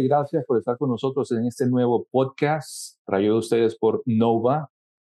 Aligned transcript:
Gracias 0.00 0.46
por 0.46 0.56
estar 0.56 0.78
con 0.78 0.88
nosotros 0.88 1.30
en 1.32 1.46
este 1.46 1.66
nuevo 1.66 2.06
podcast 2.10 2.98
traído 3.04 3.34
a 3.34 3.38
ustedes 3.40 3.76
por 3.76 4.02
Nova 4.06 4.70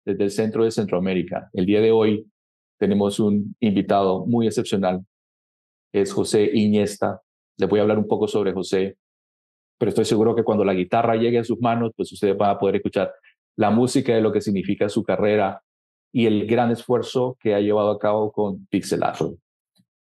desde 0.04 0.24
el 0.24 0.30
centro 0.32 0.64
de 0.64 0.72
Centroamérica. 0.72 1.48
El 1.52 1.64
día 1.64 1.80
de 1.80 1.92
hoy 1.92 2.28
tenemos 2.76 3.20
un 3.20 3.54
invitado 3.60 4.26
muy 4.26 4.48
excepcional. 4.48 5.06
Es 5.92 6.12
José 6.12 6.50
Iñesta. 6.52 7.22
Les 7.56 7.68
voy 7.68 7.78
a 7.78 7.82
hablar 7.82 7.98
un 7.98 8.08
poco 8.08 8.26
sobre 8.26 8.52
José, 8.52 8.96
pero 9.78 9.90
estoy 9.90 10.06
seguro 10.06 10.34
que 10.34 10.42
cuando 10.42 10.64
la 10.64 10.74
guitarra 10.74 11.14
llegue 11.14 11.38
a 11.38 11.44
sus 11.44 11.60
manos, 11.60 11.92
pues 11.96 12.10
ustedes 12.12 12.36
van 12.36 12.50
a 12.50 12.58
poder 12.58 12.74
escuchar 12.76 13.14
la 13.56 13.70
música 13.70 14.12
de 14.12 14.22
lo 14.22 14.32
que 14.32 14.40
significa 14.40 14.88
su 14.88 15.04
carrera 15.04 15.62
y 16.12 16.26
el 16.26 16.48
gran 16.48 16.72
esfuerzo 16.72 17.36
que 17.38 17.54
ha 17.54 17.60
llevado 17.60 17.92
a 17.92 17.98
cabo 18.00 18.32
con 18.32 18.66
Pixelato. 18.66 19.36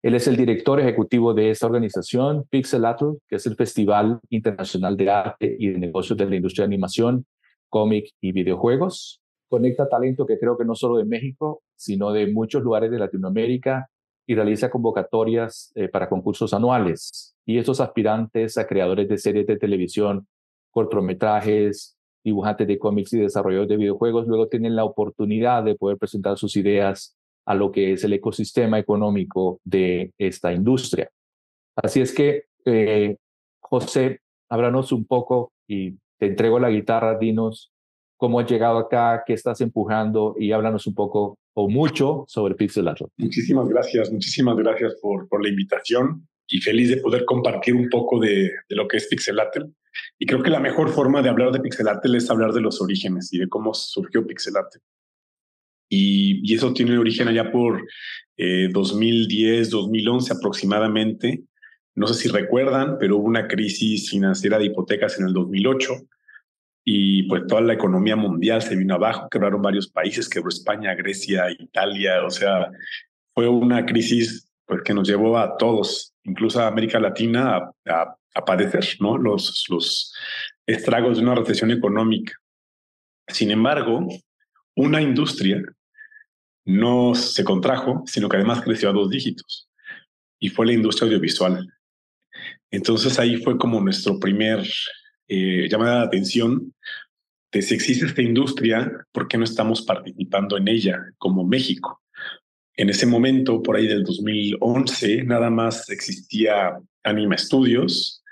Él 0.05 0.15
es 0.15 0.29
el 0.29 0.37
director 0.37 0.79
ejecutivo 0.79 1.33
de 1.33 1.49
esta 1.49 1.65
organización, 1.65 2.45
Pixelator, 2.51 3.17
que 3.27 3.37
es 3.37 3.47
el 3.47 3.57
Festival 3.57 4.21
Internacional 4.29 4.99
de 4.99 5.09
Arte 5.09 5.57
y 5.59 5.71
de 5.71 5.79
Negocios 5.79 6.19
de 6.19 6.29
la 6.29 6.37
Industria 6.37 6.65
de 6.65 6.75
Animación, 6.75 7.25
cómic 7.71 8.11
y 8.21 8.33
videojuegos. 8.33 9.23
Conecta 9.49 9.89
talento 9.89 10.27
que 10.27 10.39
creo 10.39 10.59
que 10.59 10.67
no 10.67 10.75
solo 10.75 10.99
de 10.99 11.07
México, 11.07 11.63
sino 11.75 12.13
de 12.13 12.27
muchos 12.31 12.63
lugares 12.63 12.91
de 12.91 12.99
Latinoamérica 12.99 13.89
y 14.27 14.35
realiza 14.35 14.71
convocatorias 14.71 15.73
eh, 15.75 15.89
para 15.89 16.11
concursos 16.11 16.53
anuales. 16.53 17.35
Y 17.47 17.57
estos 17.57 17.81
aspirantes 17.81 18.59
a 18.59 18.67
creadores 18.67 19.09
de 19.09 19.17
series 19.17 19.47
de 19.47 19.57
televisión, 19.57 20.29
cortometrajes, 20.71 21.97
dibujantes 22.23 22.69
de 22.69 22.79
cómics 22.79 23.15
y 23.15 23.21
desarrolladores 23.21 23.71
de 23.71 23.79
videojuegos 23.79 24.27
luego 24.27 24.49
tienen 24.49 24.77
la 24.77 24.85
oportunidad 24.85 25.65
de 25.65 25.77
poder 25.77 25.97
presentar 25.97 26.37
sus 26.37 26.57
ideas 26.57 27.17
a 27.47 27.55
lo 27.55 27.71
que 27.71 27.93
es 27.93 28.05
el 28.05 28.13
ecosistema 28.13 28.79
económico 28.79 29.61
de 29.65 30.13
esta 30.19 30.53
industria. 30.53 31.11
Así 31.77 32.01
es 32.01 32.15
que, 32.15 32.45
eh, 32.65 33.17
José, 33.61 34.21
háblanos 34.49 34.93
un 34.93 35.05
poco 35.07 35.53
y 35.69 35.93
te 36.19 36.27
entrego 36.27 36.59
la 36.59 36.71
guitarra, 36.71 37.19
dinos 37.19 37.73
cómo 38.17 38.41
has 38.41 38.51
llegado 38.51 38.79
acá, 38.79 39.25
qué 39.27 39.33
estás 39.33 39.61
empujando 39.61 40.35
y 40.39 40.53
háblanos 40.53 40.87
un 40.87 40.95
poco 40.95 41.39
o 41.55 41.69
mucho 41.69 42.25
sobre 42.29 42.55
Pixel. 42.55 42.89
Muchísimas 43.17 43.69
gracias, 43.69 44.11
muchísimas 44.11 44.57
gracias 44.57 44.95
por, 45.01 45.29
por 45.29 45.43
la 45.43 45.49
invitación 45.49 46.27
y 46.47 46.61
feliz 46.61 46.91
de 46.91 46.99
poder 46.99 47.25
compartir 47.25 47.75
un 47.75 47.89
poco 47.89 48.19
de, 48.21 48.51
de 48.69 48.77
lo 48.77 48.89
que 48.89 48.99
es 48.99 49.07
Pixelatel. 49.09 49.75
Y 50.19 50.27
creo 50.27 50.43
que 50.43 50.51
la 50.51 50.61
mejor 50.61 50.91
forma 50.91 51.23
de 51.23 51.29
hablar 51.29 51.53
de 51.53 51.61
Pixelatel 51.61 52.17
es 52.17 52.29
hablar 52.31 52.53
de 52.53 52.61
los 52.61 52.81
orígenes 52.81 53.33
y 53.33 53.39
de 53.39 53.49
cómo 53.49 53.73
surgió 53.75 54.27
Pixelatel. 54.27 54.83
Y, 55.89 56.55
eso 56.55 56.73
tiene 56.73 56.99
origen 56.99 57.29
allá 57.29 57.51
por 57.51 57.87
2010, 58.37 59.67
eh, 59.69 59.71
2011 59.71 60.33
aproximadamente. 60.33 61.43
No 61.95 62.07
sé 62.07 62.15
si 62.15 62.29
recuerdan, 62.29 62.97
pero 62.99 63.19
hubo 63.19 63.27
una 63.27 63.47
crisis 63.47 64.11
financiera 64.11 64.59
de 64.59 64.67
hipotecas 64.67 65.19
en 65.19 65.27
el 65.27 65.33
2008 65.33 65.95
y 66.87 67.23
pues 67.25 67.47
toda 67.47 67.63
la 67.63 67.73
economía 67.73 68.17
mundial 68.17 68.61
se 68.61 68.77
vino 68.77 68.95
abajo, 68.95 69.29
quebraron 69.31 69.63
varios 69.63 69.89
países, 69.89 70.29
quebró 70.29 70.51
España, 70.51 70.95
Grecia, 70.95 71.51
Italia, 71.51 72.23
o 72.25 72.31
sea, 72.31 72.71
fue 73.33 73.49
una 73.49 73.87
crisis 73.87 74.51
pues, 74.67 74.83
que 74.83 74.93
nos 74.93 75.09
llevó 75.09 75.39
a 75.39 75.57
todos, 75.57 76.13
incluso 76.25 76.61
a 76.61 76.67
América 76.67 77.01
Latina, 77.01 77.71
a, 77.87 78.17
a 78.35 78.45
padecer 78.45 78.85
¿no? 79.01 79.17
los, 79.17 79.65
los 79.71 80.13
estragos 80.67 81.17
de 81.17 81.23
una 81.23 81.35
recesión 81.35 81.71
económica. 81.71 82.33
Sin 83.29 83.51
embargo, 83.51 84.07
una 84.77 85.01
industria 85.01 85.63
no 86.65 87.15
se 87.15 87.45
contrajo, 87.45 88.03
sino 88.07 88.29
que 88.29 88.37
además 88.37 88.63
creció 88.63 88.89
a 88.89 88.93
dos 88.93 89.11
dígitos, 89.11 89.69
y 90.39 90.49
fue 90.49 90.67
la 90.67 90.73
industria 90.73 91.07
audiovisual. 91.07 91.69
Entonces 92.71 93.19
ahí 93.19 93.37
fue 93.37 93.59
como 93.59 93.81
nuestro 93.81 94.19
primer 94.19 94.67
eh, 95.29 95.69
llamada 95.69 96.01
de 96.01 96.07
atención 96.07 96.75
de 97.53 97.63
si 97.63 97.75
existe 97.75 98.07
esta 98.07 98.23
industria, 98.23 99.07
¿por 99.13 99.29
qué 99.29 99.39
no 99.39 99.45
estamos 99.45 99.83
participando 99.83 100.57
en 100.57 100.67
ella 100.67 101.01
como 101.19 101.47
México? 101.47 102.03
En 102.77 102.91
ese 102.91 103.07
momento, 103.07 103.63
por 103.63 103.77
ahí 103.77 103.87
del 103.87 104.03
2011, 104.03 105.23
nada 105.23 105.51
más 105.51 105.89
existía 105.91 106.77
Anima 107.05 107.39
Studios, 107.39 108.25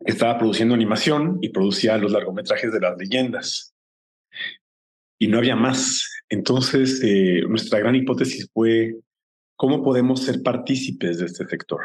estaba 0.00 0.38
produciendo 0.38 0.74
animación 0.74 1.38
y 1.42 1.50
producía 1.50 1.98
los 1.98 2.12
largometrajes 2.12 2.72
de 2.72 2.80
las 2.80 2.96
leyendas 2.96 3.73
y 5.24 5.26
no 5.26 5.38
había 5.38 5.56
más. 5.56 6.22
Entonces, 6.28 7.00
eh, 7.02 7.44
nuestra 7.48 7.78
gran 7.78 7.94
hipótesis 7.94 8.50
fue 8.52 8.94
cómo 9.56 9.82
podemos 9.82 10.20
ser 10.20 10.42
partícipes 10.42 11.18
de 11.18 11.24
este 11.24 11.46
sector, 11.46 11.80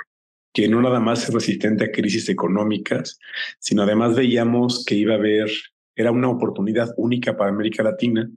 que 0.53 0.67
no 0.67 0.81
nada 0.81 0.99
más 0.99 1.23
es 1.23 1.33
resistente 1.33 1.85
a 1.85 1.91
crisis 1.91 2.27
económicas, 2.27 3.17
sino 3.57 3.83
además 3.83 4.17
veíamos 4.17 4.83
que 4.83 4.95
iba 4.95 5.13
a 5.13 5.17
haber, 5.17 5.49
era 5.95 6.11
una 6.11 6.27
oportunidad 6.27 6.93
única 6.97 7.37
para 7.37 7.49
América 7.49 7.81
Latina, 7.81 8.29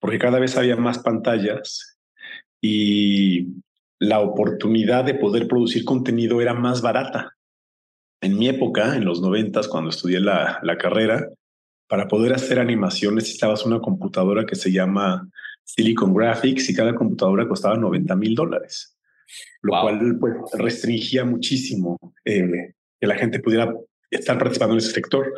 porque 0.00 0.18
cada 0.18 0.40
vez 0.40 0.56
había 0.56 0.74
más 0.74 0.98
pantallas 0.98 1.96
y 2.60 3.46
la 4.00 4.18
oportunidad 4.18 5.04
de 5.04 5.14
poder 5.14 5.46
producir 5.46 5.84
contenido 5.84 6.40
era 6.40 6.54
más 6.54 6.82
barata. 6.82 7.36
En 8.20 8.36
mi 8.36 8.48
época, 8.48 8.96
en 8.96 9.04
los 9.04 9.20
noventas, 9.22 9.68
cuando 9.68 9.90
estudié 9.90 10.18
la, 10.18 10.58
la 10.64 10.76
carrera, 10.76 11.28
para 11.88 12.08
poder 12.08 12.32
hacer 12.32 12.58
animación 12.58 13.14
necesitabas 13.14 13.64
una 13.64 13.80
computadora 13.80 14.46
que 14.46 14.56
se 14.56 14.72
llama 14.72 15.28
Silicon 15.64 16.14
Graphics 16.14 16.68
y 16.70 16.74
cada 16.74 16.94
computadora 16.94 17.48
costaba 17.48 17.76
90 17.76 18.16
mil 18.16 18.34
dólares, 18.34 18.96
lo 19.62 19.80
cual 19.80 20.18
pues, 20.18 20.34
restringía 20.54 21.24
muchísimo 21.24 21.98
eh, 22.24 22.74
que 23.00 23.06
la 23.06 23.16
gente 23.16 23.40
pudiera 23.40 23.74
estar 24.10 24.38
participando 24.38 24.74
en 24.74 24.78
ese 24.78 24.92
sector. 24.92 25.32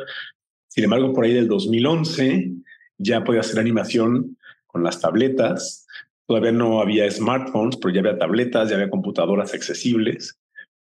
Sin 0.67 0.83
embargo, 0.83 1.13
por 1.13 1.25
ahí 1.25 1.33
del 1.33 1.47
2011 1.47 2.51
ya 2.97 3.23
podía 3.23 3.41
hacer 3.41 3.59
animación 3.59 4.37
con 4.65 4.83
las 4.83 5.01
tabletas. 5.01 5.87
Todavía 6.25 6.51
no 6.51 6.81
había 6.81 7.09
smartphones, 7.09 7.77
pero 7.77 7.93
ya 7.93 8.01
había 8.01 8.17
tabletas, 8.17 8.69
ya 8.69 8.75
había 8.75 8.89
computadoras 8.89 9.53
accesibles. 9.53 10.37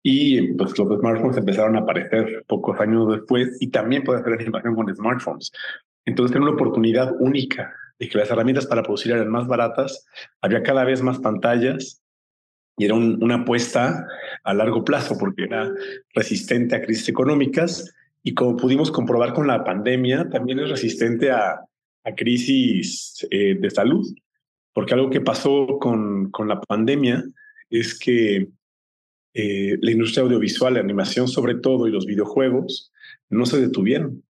Y 0.04 0.54
pues 0.54 0.78
los 0.78 1.00
smartphones 1.00 1.38
empezaron 1.38 1.76
a 1.76 1.82
aparecer 1.82 2.44
pocos 2.48 2.80
años 2.80 3.12
después 3.12 3.58
y 3.60 3.68
también 3.68 4.04
puede 4.04 4.20
hacer 4.20 4.34
animación 4.34 4.76
con 4.76 4.94
smartphones. 4.96 5.52
Entonces 6.06 6.36
era 6.36 6.44
una 6.44 6.54
oportunidad 6.54 7.14
única 7.20 7.74
de 8.00 8.10
que 8.10 8.18
las 8.18 8.32
herramientas 8.32 8.66
para 8.66 8.82
producir 8.82 9.12
eran 9.12 9.30
más 9.30 9.48
baratas, 9.48 10.08
había 10.42 10.64
cada 10.64 10.84
vez 10.84 11.04
más 11.04 11.20
pantallas 11.20 12.02
y 12.78 12.86
era 12.86 12.96
una 12.96 13.36
apuesta 13.36 14.08
a 14.44 14.54
largo 14.56 14.84
plazo 14.84 15.18
porque 15.20 15.44
era 15.44 15.70
resistente 16.16 16.76
a 16.76 16.82
crisis 16.82 17.10
económicas 17.10 17.94
y 18.24 18.34
como 18.34 18.58
pudimos 18.58 18.90
comprobar 18.90 19.34
con 19.34 19.46
la 19.46 19.64
pandemia, 19.64 20.30
también 20.30 20.60
es 20.60 20.70
resistente 20.70 21.32
a, 21.32 21.60
a 22.04 22.16
crisis 22.16 23.28
eh, 23.30 23.56
de 23.60 23.70
salud, 23.70 24.06
porque 24.74 24.94
algo 24.94 25.10
que 25.10 25.22
pasó 25.22 25.78
con, 25.80 26.32
con 26.32 26.48
la 26.48 26.60
pandemia 26.62 27.24
es 27.70 27.98
que 27.98 28.48
eh, 29.34 29.78
la 29.82 29.92
industria 29.92 30.24
audiovisual, 30.24 30.74
la 30.74 30.80
animación 30.80 31.28
sobre 31.28 31.56
todo 31.56 31.88
y 31.88 31.92
los 31.92 32.06
videojuegos 32.06 32.92
no 33.30 33.46
se 33.46 33.62
detuvieron. 33.62 34.24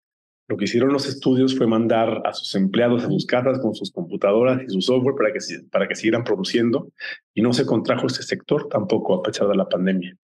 Lo 0.49 0.57
que 0.57 0.65
hicieron 0.65 0.93
los 0.93 1.07
estudios 1.07 1.57
fue 1.57 1.67
mandar 1.67 2.23
a 2.25 2.33
sus 2.33 2.55
empleados 2.55 3.05
a 3.05 3.09
sus 3.09 3.27
casas 3.27 3.59
con 3.59 3.75
sus 3.75 3.93
computadoras 3.93 4.63
y 4.67 4.71
su 4.73 4.81
software 4.81 5.15
para 5.15 5.33
que, 5.33 5.39
para 5.71 5.87
que 5.87 5.95
siguieran 5.95 6.25
produciendo 6.25 6.91
y 7.35 7.43
no 7.43 7.53
se 7.53 7.67
contrajo 7.67 8.07
este 8.07 8.23
sector 8.23 8.67
tampoco 8.69 9.15
a 9.15 9.23
pesar 9.23 9.47
de 9.47 9.57
la 9.57 9.69
pandemia. 9.69 10.17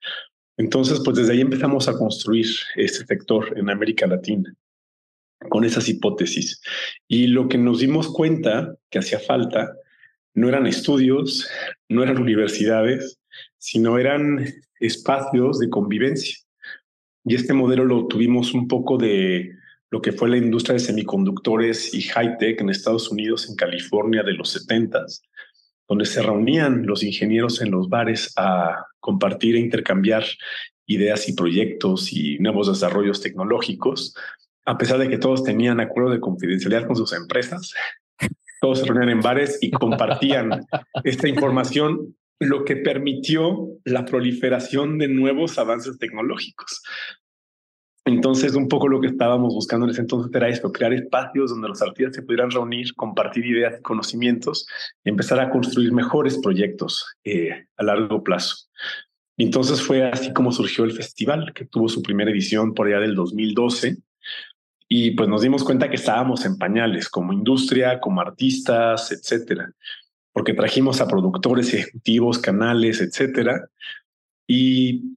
Entonces, 0.56 1.00
pues 1.04 1.16
desde 1.16 1.32
ahí 1.32 1.40
empezamos 1.40 1.88
a 1.88 1.98
construir 1.98 2.46
este 2.76 3.04
sector 3.04 3.52
en 3.58 3.68
América 3.68 4.06
Latina 4.06 4.54
con 5.50 5.64
esas 5.64 5.88
hipótesis. 5.88 6.62
Y 7.06 7.26
lo 7.26 7.48
que 7.48 7.58
nos 7.58 7.80
dimos 7.80 8.08
cuenta 8.08 8.76
que 8.90 9.00
hacía 9.00 9.18
falta 9.18 9.76
no 10.32 10.48
eran 10.48 10.66
estudios, 10.66 11.48
no 11.88 12.02
eran 12.02 12.20
universidades, 12.20 13.18
sino 13.58 13.98
eran 13.98 14.44
espacios 14.80 15.58
de 15.58 15.70
convivencia. 15.70 16.38
Y 17.24 17.34
este 17.34 17.54
modelo 17.54 17.84
lo 17.84 18.06
tuvimos 18.06 18.52
un 18.54 18.68
poco 18.68 18.98
de 18.98 19.52
lo 19.90 20.02
que 20.02 20.12
fue 20.12 20.28
la 20.28 20.36
industria 20.36 20.74
de 20.74 20.80
semiconductores 20.80 21.94
y 21.94 22.02
high-tech 22.02 22.60
en 22.60 22.70
Estados 22.70 23.10
Unidos, 23.10 23.48
en 23.48 23.56
California 23.56 24.22
de 24.22 24.32
los 24.32 24.50
70 24.50 25.06
donde 25.88 26.06
se 26.06 26.22
reunían 26.22 26.86
los 26.86 27.02
ingenieros 27.02 27.60
en 27.60 27.70
los 27.70 27.88
bares 27.88 28.32
a 28.36 28.86
compartir 29.00 29.56
e 29.56 29.60
intercambiar 29.60 30.24
ideas 30.86 31.28
y 31.28 31.34
proyectos 31.34 32.12
y 32.12 32.38
nuevos 32.38 32.68
desarrollos 32.68 33.20
tecnológicos, 33.20 34.14
a 34.64 34.78
pesar 34.78 34.98
de 34.98 35.08
que 35.08 35.18
todos 35.18 35.44
tenían 35.44 35.80
acuerdo 35.80 36.10
de 36.10 36.20
confidencialidad 36.20 36.86
con 36.86 36.96
sus 36.96 37.12
empresas. 37.12 37.72
Todos 38.60 38.78
se 38.78 38.86
reunían 38.86 39.10
en 39.10 39.20
bares 39.20 39.58
y 39.60 39.70
compartían 39.70 40.66
esta 41.04 41.28
información 41.28 42.16
lo 42.40 42.64
que 42.64 42.76
permitió 42.76 43.68
la 43.84 44.04
proliferación 44.04 44.98
de 44.98 45.08
nuevos 45.08 45.58
avances 45.58 45.98
tecnológicos. 45.98 46.82
Entonces, 48.06 48.54
un 48.54 48.68
poco 48.68 48.88
lo 48.88 49.00
que 49.00 49.06
estábamos 49.06 49.54
buscando 49.54 49.86
en 49.86 49.92
ese 49.92 50.02
entonces 50.02 50.30
era 50.34 50.48
esto, 50.48 50.70
crear 50.70 50.92
espacios 50.92 51.50
donde 51.50 51.68
los 51.68 51.80
artistas 51.80 52.16
se 52.16 52.22
pudieran 52.22 52.50
reunir, 52.50 52.94
compartir 52.94 53.46
ideas 53.46 53.76
y 53.78 53.82
conocimientos 53.82 54.66
y 55.02 55.08
empezar 55.08 55.40
a 55.40 55.48
construir 55.48 55.90
mejores 55.92 56.38
proyectos 56.38 57.06
eh, 57.24 57.66
a 57.76 57.82
largo 57.82 58.22
plazo. 58.22 58.68
Entonces 59.38 59.80
fue 59.80 60.02
así 60.02 60.34
como 60.34 60.52
surgió 60.52 60.84
el 60.84 60.92
festival, 60.92 61.52
que 61.54 61.64
tuvo 61.64 61.88
su 61.88 62.02
primera 62.02 62.30
edición 62.30 62.74
por 62.74 62.86
allá 62.86 63.00
del 63.00 63.14
2012. 63.14 63.96
Y 64.86 65.12
pues 65.12 65.28
nos 65.28 65.40
dimos 65.40 65.64
cuenta 65.64 65.88
que 65.88 65.96
estábamos 65.96 66.44
en 66.44 66.58
pañales 66.58 67.08
como 67.08 67.32
industria, 67.32 68.00
como 68.00 68.20
artistas, 68.20 69.12
etcétera, 69.12 69.72
porque 70.34 70.52
trajimos 70.52 71.00
a 71.00 71.06
productores 71.06 71.72
ejecutivos, 71.72 72.40
canales, 72.40 73.00
etcétera. 73.00 73.70
Y 74.46 75.16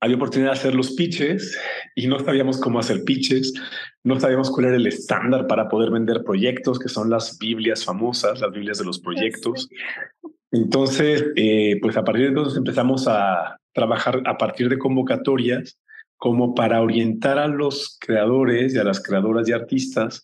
había 0.00 0.16
oportunidad 0.16 0.52
de 0.52 0.58
hacer 0.58 0.74
los 0.74 0.92
pitches 0.92 1.58
y 1.96 2.06
no 2.06 2.20
sabíamos 2.20 2.60
cómo 2.60 2.78
hacer 2.78 3.04
pitches, 3.04 3.54
no 4.04 4.20
sabíamos 4.20 4.50
cuál 4.50 4.66
era 4.66 4.76
el 4.76 4.86
estándar 4.86 5.46
para 5.46 5.68
poder 5.68 5.90
vender 5.90 6.22
proyectos, 6.24 6.78
que 6.78 6.90
son 6.90 7.08
las 7.08 7.38
Biblias 7.38 7.86
famosas, 7.86 8.40
las 8.40 8.52
Biblias 8.52 8.78
de 8.78 8.84
los 8.84 9.00
proyectos. 9.00 9.68
Entonces, 10.52 11.24
eh, 11.34 11.78
pues 11.80 11.96
a 11.96 12.04
partir 12.04 12.24
de 12.24 12.28
entonces 12.28 12.58
empezamos 12.58 13.08
a 13.08 13.58
trabajar 13.72 14.22
a 14.26 14.36
partir 14.36 14.68
de 14.68 14.78
convocatorias 14.78 15.78
como 16.18 16.54
para 16.54 16.82
orientar 16.82 17.38
a 17.38 17.48
los 17.48 17.96
creadores 17.98 18.74
y 18.74 18.78
a 18.78 18.84
las 18.84 19.02
creadoras 19.02 19.48
y 19.48 19.52
artistas 19.52 20.22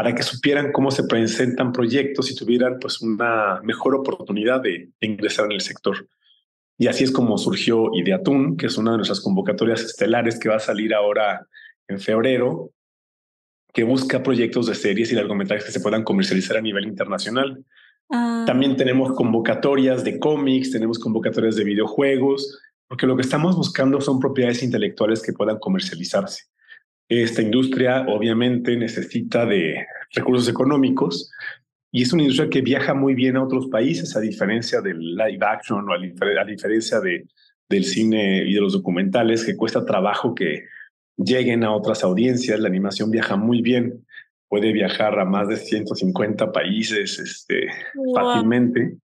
para 0.00 0.14
que 0.14 0.22
supieran 0.22 0.72
cómo 0.72 0.90
se 0.90 1.04
presentan 1.04 1.72
proyectos 1.72 2.30
y 2.30 2.34
tuvieran 2.34 2.78
pues 2.80 3.02
una 3.02 3.60
mejor 3.62 3.94
oportunidad 3.94 4.62
de 4.62 4.88
ingresar 5.02 5.44
en 5.44 5.52
el 5.52 5.60
sector. 5.60 6.08
Y 6.78 6.86
así 6.86 7.04
es 7.04 7.10
como 7.10 7.36
surgió 7.36 7.90
Ideatún, 7.92 8.56
que 8.56 8.64
es 8.64 8.78
una 8.78 8.92
de 8.92 8.96
nuestras 8.96 9.20
convocatorias 9.20 9.82
estelares 9.82 10.38
que 10.38 10.48
va 10.48 10.56
a 10.56 10.58
salir 10.58 10.94
ahora 10.94 11.46
en 11.86 12.00
febrero, 12.00 12.70
que 13.74 13.84
busca 13.84 14.22
proyectos 14.22 14.68
de 14.68 14.74
series 14.74 15.12
y 15.12 15.16
largometrajes 15.16 15.66
que 15.66 15.72
se 15.72 15.80
puedan 15.80 16.02
comercializar 16.02 16.56
a 16.56 16.62
nivel 16.62 16.84
internacional. 16.86 17.62
Ah. 18.08 18.44
También 18.46 18.76
tenemos 18.76 19.12
convocatorias 19.12 20.02
de 20.02 20.18
cómics, 20.18 20.70
tenemos 20.70 20.98
convocatorias 20.98 21.56
de 21.56 21.64
videojuegos, 21.64 22.58
porque 22.88 23.06
lo 23.06 23.16
que 23.16 23.22
estamos 23.22 23.54
buscando 23.54 24.00
son 24.00 24.18
propiedades 24.18 24.62
intelectuales 24.62 25.20
que 25.20 25.34
puedan 25.34 25.58
comercializarse. 25.58 26.44
Esta 27.10 27.42
industria 27.42 28.06
obviamente 28.06 28.76
necesita 28.76 29.44
de 29.44 29.84
recursos 30.14 30.48
económicos, 30.48 31.30
y 31.90 32.02
es 32.02 32.12
una 32.12 32.22
industria 32.22 32.48
que 32.48 32.60
viaja 32.60 32.94
muy 32.94 33.14
bien 33.14 33.36
a 33.36 33.42
otros 33.42 33.66
países, 33.66 34.16
a 34.16 34.20
diferencia 34.20 34.80
del 34.80 35.16
live 35.16 35.44
action 35.44 35.88
o 35.88 35.92
a, 35.92 36.44
diferencia 36.44 37.00
de, 37.00 37.26
del 37.68 37.84
cine 37.84 38.44
y 38.46 38.54
de 38.54 38.60
los 38.60 38.74
documentales, 38.74 39.44
que 39.44 39.56
cuesta 39.56 39.84
trabajo 39.84 40.36
que 40.36 40.66
lleguen 41.16 41.64
a 41.64 41.72
otras 41.72 42.04
audiencias. 42.04 42.60
La 42.60 42.68
animación 42.68 43.10
viaja 43.10 43.34
muy 43.34 43.60
bien, 43.60 44.06
puede 44.46 44.72
viajar 44.72 45.18
a 45.18 45.24
más 45.24 45.48
de 45.48 45.56
150 45.56 46.52
países 46.52 47.18
este, 47.18 47.66
fácilmente, 48.14 48.98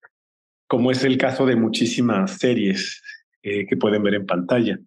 como 0.67 0.91
es 0.91 1.05
el 1.05 1.17
caso 1.19 1.47
de 1.47 1.55
muchísimas 1.55 2.39
series 2.39 3.01
eh, 3.45 3.65
que 3.65 3.77
pueden 3.77 4.03
ver 4.03 4.15
en 4.15 4.27
pantalla. 4.27 4.81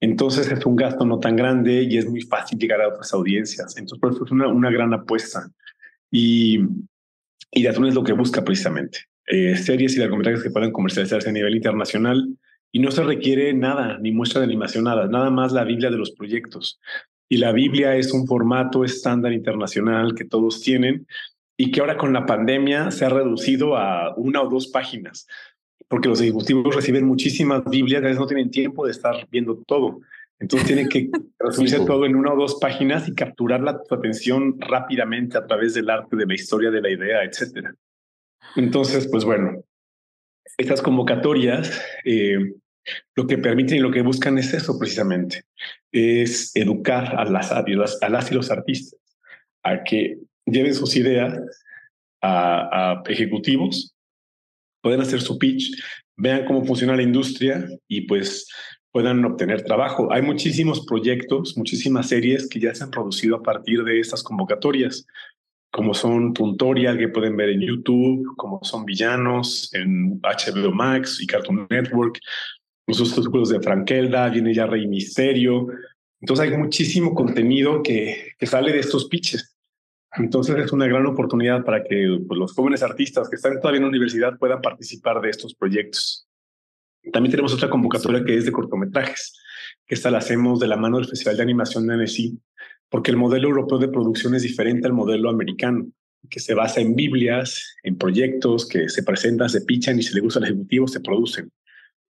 Entonces 0.00 0.50
es 0.50 0.64
un 0.66 0.76
gasto 0.76 1.04
no 1.04 1.18
tan 1.18 1.36
grande 1.36 1.82
y 1.82 1.96
es 1.98 2.08
muy 2.08 2.22
fácil 2.22 2.58
llegar 2.58 2.80
a 2.80 2.88
otras 2.88 3.12
audiencias. 3.14 3.76
Entonces 3.76 3.98
por 3.98 4.12
eso 4.12 4.24
es 4.24 4.30
una, 4.30 4.70
gran 4.70 4.92
apuesta. 4.92 5.50
Y 6.10 6.60
y 7.54 7.62
Datun 7.62 7.86
es 7.86 7.94
lo 7.94 8.02
que 8.02 8.12
busca 8.12 8.44
precisamente. 8.44 8.98
Eh, 9.26 9.56
series 9.56 9.96
y 9.96 10.00
largometrajes 10.00 10.42
que 10.42 10.50
puedan 10.50 10.72
comercializarse 10.72 11.30
a 11.30 11.32
nivel 11.32 11.54
internacional 11.54 12.36
y 12.72 12.80
no 12.80 12.90
se 12.90 13.04
requiere 13.04 13.54
nada, 13.54 13.98
ni 13.98 14.10
muestra 14.10 14.40
de 14.40 14.46
animación, 14.46 14.84
nada, 14.84 15.06
nada 15.06 15.30
más 15.30 15.52
la 15.52 15.62
Biblia 15.62 15.90
de 15.90 15.96
los 15.96 16.10
proyectos. 16.10 16.80
Y 17.28 17.36
la 17.36 17.52
Biblia 17.52 17.96
es 17.96 18.12
un 18.12 18.26
formato 18.26 18.84
estándar 18.84 19.32
internacional 19.32 20.14
que 20.14 20.24
todos 20.24 20.60
tienen 20.60 21.06
y 21.56 21.70
que 21.70 21.80
ahora 21.80 21.96
con 21.96 22.12
la 22.12 22.26
pandemia 22.26 22.90
se 22.90 23.04
ha 23.04 23.08
reducido 23.08 23.76
a 23.76 24.14
una 24.16 24.42
o 24.42 24.50
dos 24.50 24.66
páginas, 24.66 25.28
porque 25.88 26.08
los 26.08 26.20
ejecutivos 26.20 26.74
reciben 26.74 27.06
muchísimas 27.06 27.64
Biblias, 27.64 28.02
a 28.02 28.06
veces 28.06 28.20
no 28.20 28.26
tienen 28.26 28.50
tiempo 28.50 28.84
de 28.84 28.92
estar 28.92 29.26
viendo 29.30 29.62
todo. 29.66 30.00
Entonces 30.38 30.66
tiene 30.66 30.88
que 30.88 31.10
resumirse 31.38 31.84
todo 31.84 32.06
en 32.06 32.16
una 32.16 32.32
o 32.32 32.36
dos 32.36 32.58
páginas 32.60 33.08
y 33.08 33.14
capturar 33.14 33.60
la, 33.60 33.82
tu 33.82 33.94
atención 33.94 34.60
rápidamente 34.60 35.38
a 35.38 35.46
través 35.46 35.74
del 35.74 35.90
arte, 35.90 36.16
de 36.16 36.26
la 36.26 36.34
historia, 36.34 36.70
de 36.70 36.80
la 36.80 36.90
idea, 36.90 37.22
etcétera. 37.22 37.74
Entonces, 38.56 39.08
pues 39.08 39.24
bueno, 39.24 39.64
estas 40.58 40.82
convocatorias 40.82 41.80
eh, 42.04 42.54
lo 43.14 43.26
que 43.26 43.38
permiten 43.38 43.78
y 43.78 43.80
lo 43.80 43.90
que 43.90 44.02
buscan 44.02 44.38
es 44.38 44.52
eso 44.52 44.78
precisamente, 44.78 45.44
es 45.90 46.54
educar 46.54 47.16
a 47.16 47.24
las, 47.24 47.50
a 47.52 48.08
las 48.08 48.30
y 48.30 48.34
los 48.34 48.50
artistas 48.50 49.00
a 49.62 49.82
que 49.82 50.18
lleven 50.44 50.74
sus 50.74 50.94
ideas 50.96 51.40
a, 52.20 53.00
a 53.00 53.02
ejecutivos, 53.08 53.93
pueden 54.84 55.00
hacer 55.00 55.22
su 55.22 55.38
pitch, 55.38 55.82
vean 56.14 56.44
cómo 56.44 56.62
funciona 56.64 56.94
la 56.94 57.02
industria 57.02 57.66
y 57.88 58.02
pues 58.02 58.46
puedan 58.92 59.24
obtener 59.24 59.64
trabajo. 59.64 60.12
Hay 60.12 60.20
muchísimos 60.20 60.84
proyectos, 60.84 61.56
muchísimas 61.56 62.10
series 62.10 62.46
que 62.48 62.60
ya 62.60 62.74
se 62.74 62.84
han 62.84 62.90
producido 62.90 63.36
a 63.36 63.42
partir 63.42 63.82
de 63.82 63.98
estas 63.98 64.22
convocatorias, 64.22 65.06
como 65.72 65.94
son 65.94 66.34
Tuntorial, 66.34 66.98
que 66.98 67.08
pueden 67.08 67.34
ver 67.34 67.48
en 67.48 67.62
YouTube, 67.62 68.36
como 68.36 68.60
son 68.62 68.84
Villanos 68.84 69.72
en 69.72 70.20
HBO 70.20 70.70
Max 70.70 71.18
y 71.20 71.26
Cartoon 71.26 71.66
Network, 71.70 72.20
los 72.86 73.00
otros 73.00 73.48
de 73.48 73.60
Frankelda, 73.60 74.28
viene 74.28 74.52
ya 74.52 74.66
Rey 74.66 74.86
Misterio. 74.86 75.66
Entonces 76.20 76.46
hay 76.46 76.56
muchísimo 76.56 77.14
contenido 77.14 77.82
que, 77.82 78.32
que 78.38 78.46
sale 78.46 78.70
de 78.70 78.80
estos 78.80 79.06
pitches. 79.06 79.53
Entonces 80.16 80.56
es 80.56 80.72
una 80.72 80.86
gran 80.86 81.06
oportunidad 81.06 81.64
para 81.64 81.82
que 81.82 82.18
pues, 82.26 82.38
los 82.38 82.52
jóvenes 82.52 82.82
artistas 82.82 83.28
que 83.28 83.36
están 83.36 83.58
todavía 83.60 83.78
en 83.78 83.84
la 83.84 83.88
universidad 83.88 84.38
puedan 84.38 84.60
participar 84.60 85.20
de 85.20 85.30
estos 85.30 85.54
proyectos. 85.54 86.28
También 87.12 87.32
tenemos 87.32 87.52
otra 87.52 87.68
convocatoria 87.68 88.24
que 88.24 88.36
es 88.36 88.44
de 88.44 88.52
cortometrajes, 88.52 89.36
que 89.86 89.94
esta 89.94 90.10
la 90.10 90.18
hacemos 90.18 90.60
de 90.60 90.68
la 90.68 90.76
mano 90.76 90.98
del 90.98 91.08
Festival 91.08 91.36
de 91.36 91.42
Animación 91.42 91.86
de 91.86 91.94
Annecy, 91.94 92.38
porque 92.88 93.10
el 93.10 93.16
modelo 93.16 93.48
europeo 93.48 93.78
de 93.78 93.88
producción 93.88 94.34
es 94.34 94.42
diferente 94.42 94.86
al 94.86 94.92
modelo 94.92 95.28
americano, 95.28 95.86
que 96.30 96.40
se 96.40 96.54
basa 96.54 96.80
en 96.80 96.94
Biblias, 96.94 97.76
en 97.82 97.98
proyectos 97.98 98.66
que 98.68 98.88
se 98.88 99.02
presentan, 99.02 99.50
se 99.50 99.62
pichan 99.62 99.98
y 99.98 100.02
si 100.02 100.14
le 100.14 100.20
gusta 100.20 100.38
al 100.38 100.46
ejecutivo 100.46 100.86
se 100.86 101.00
producen. 101.00 101.50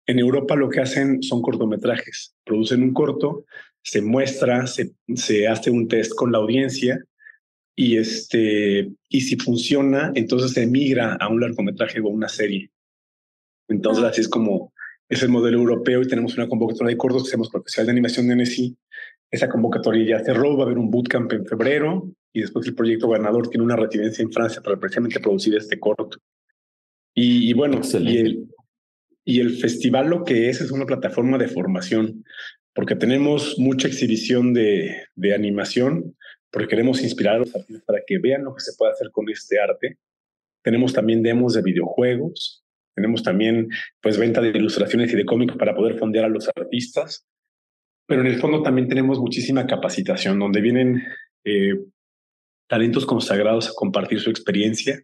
En 0.07 0.19
Europa 0.19 0.57
lo 0.57 0.69
que 0.69 0.81
hacen 0.81 1.23
son 1.23 1.41
cortometrajes, 1.41 2.35
producen 2.45 2.83
un 2.83 2.93
corto, 2.93 3.45
se 3.83 4.03
muestra, 4.03 4.67
se, 4.67 4.93
se 5.15 5.47
hace 5.47 5.71
un 5.71 5.89
test 5.89 6.13
con 6.15 6.33
la 6.33 6.39
audiencia 6.39 7.03
y, 7.75 7.97
este, 7.97 8.91
y 9.09 9.21
si 9.23 9.37
funciona, 9.37 10.13
entonces 10.15 10.53
se 10.53 10.67
migra 10.67 11.15
a 11.15 11.29
un 11.29 11.41
largometraje 11.41 12.01
o 12.01 12.07
a 12.07 12.13
una 12.13 12.29
serie. 12.29 12.71
Entonces, 13.69 14.05
ah. 14.05 14.09
así 14.09 14.21
es 14.21 14.29
como 14.29 14.73
es 15.09 15.23
el 15.23 15.29
modelo 15.29 15.59
europeo 15.59 16.01
y 16.01 16.09
tenemos 16.09 16.35
una 16.39 16.49
convocatoria 16.49 16.91
de 16.91 16.97
cortos 16.97 17.25
que 17.25 17.29
hacemos 17.29 17.51
con 17.51 17.61
el 17.61 17.65
Festival 17.65 17.87
de 17.87 17.93
Animación 17.93 18.29
de 18.29 18.37
NSI. 18.37 18.77
Esa 19.31 19.49
convocatoria 19.49 20.19
ya 20.19 20.25
cerró, 20.25 20.57
va 20.57 20.65
a 20.65 20.67
haber 20.67 20.79
un 20.79 20.91
bootcamp 20.91 21.33
en 21.33 21.45
febrero 21.45 22.11
y 22.33 22.41
después 22.41 22.67
el 22.67 22.75
proyecto 22.75 23.09
ganador 23.09 23.49
tiene 23.49 23.65
una 23.65 23.77
residencia 23.77 24.23
en 24.23 24.33
Francia 24.33 24.63
para 24.63 24.79
precisamente 24.79 25.21
producir 25.21 25.55
este 25.55 25.79
corto. 25.79 26.19
Y, 27.15 27.53
bueno, 27.53 27.83
y 28.01 28.17
el, 28.17 28.49
y 29.23 29.41
el 29.41 29.57
festival 29.59 30.09
lo 30.09 30.25
que 30.25 30.49
es 30.49 30.63
es 30.63 30.71
una 30.71 30.87
plataforma 30.87 31.37
de 31.37 31.49
formación, 31.49 32.25
porque 32.75 32.97
tenemos 32.97 33.59
mucha 33.59 33.89
exhibición 33.89 34.55
de, 34.55 34.97
de 35.15 35.35
animación, 35.35 36.17
porque 36.53 36.69
queremos 36.69 37.03
inspirar 37.03 37.37
a 37.37 37.39
los 37.39 37.55
artistas 37.55 37.83
para 37.85 38.01
que 38.07 38.19
vean 38.19 38.45
lo 38.45 38.55
que 38.55 38.61
se 38.61 38.73
puede 38.77 38.93
hacer 38.93 39.11
con 39.11 39.29
este 39.31 39.59
arte. 39.59 39.99
Tenemos 40.63 40.93
también 40.93 41.23
demos 41.23 41.55
de 41.55 41.63
videojuegos, 41.63 42.63
tenemos 42.95 43.23
también 43.23 43.69
pues 44.01 44.19
venta 44.19 44.41
de 44.41 44.51
ilustraciones 44.51 45.13
y 45.13 45.17
de 45.17 45.25
cómics 45.25 45.57
para 45.57 45.75
poder 45.75 45.99
fondear 45.99 46.27
a 46.27 46.29
los 46.29 46.49
artistas. 46.55 47.27
Pero 48.07 48.21
en 48.21 48.27
el 48.27 48.39
fondo 48.39 48.63
también 48.63 48.89
tenemos 48.89 49.19
muchísima 49.19 49.67
capacitación 49.67 50.39
donde 50.39 50.61
vienen 50.61 51.03
eh, 51.45 51.75
talentos 52.69 53.07
consagrados 53.07 53.71
a 53.71 53.73
compartir 53.75 54.21
su 54.21 54.29
experiencia, 54.29 55.03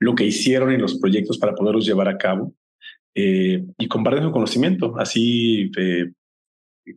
lo 0.00 0.14
que 0.14 0.24
hicieron 0.24 0.72
en 0.72 0.80
los 0.80 0.98
proyectos 0.98 1.38
para 1.38 1.54
poderlos 1.54 1.86
llevar 1.86 2.08
a 2.08 2.16
cabo 2.16 2.54
eh, 3.14 3.64
y 3.76 3.88
compartir 3.88 4.22
su 4.22 4.30
conocimiento 4.30 4.98
así 4.98 5.70
eh, 5.76 6.12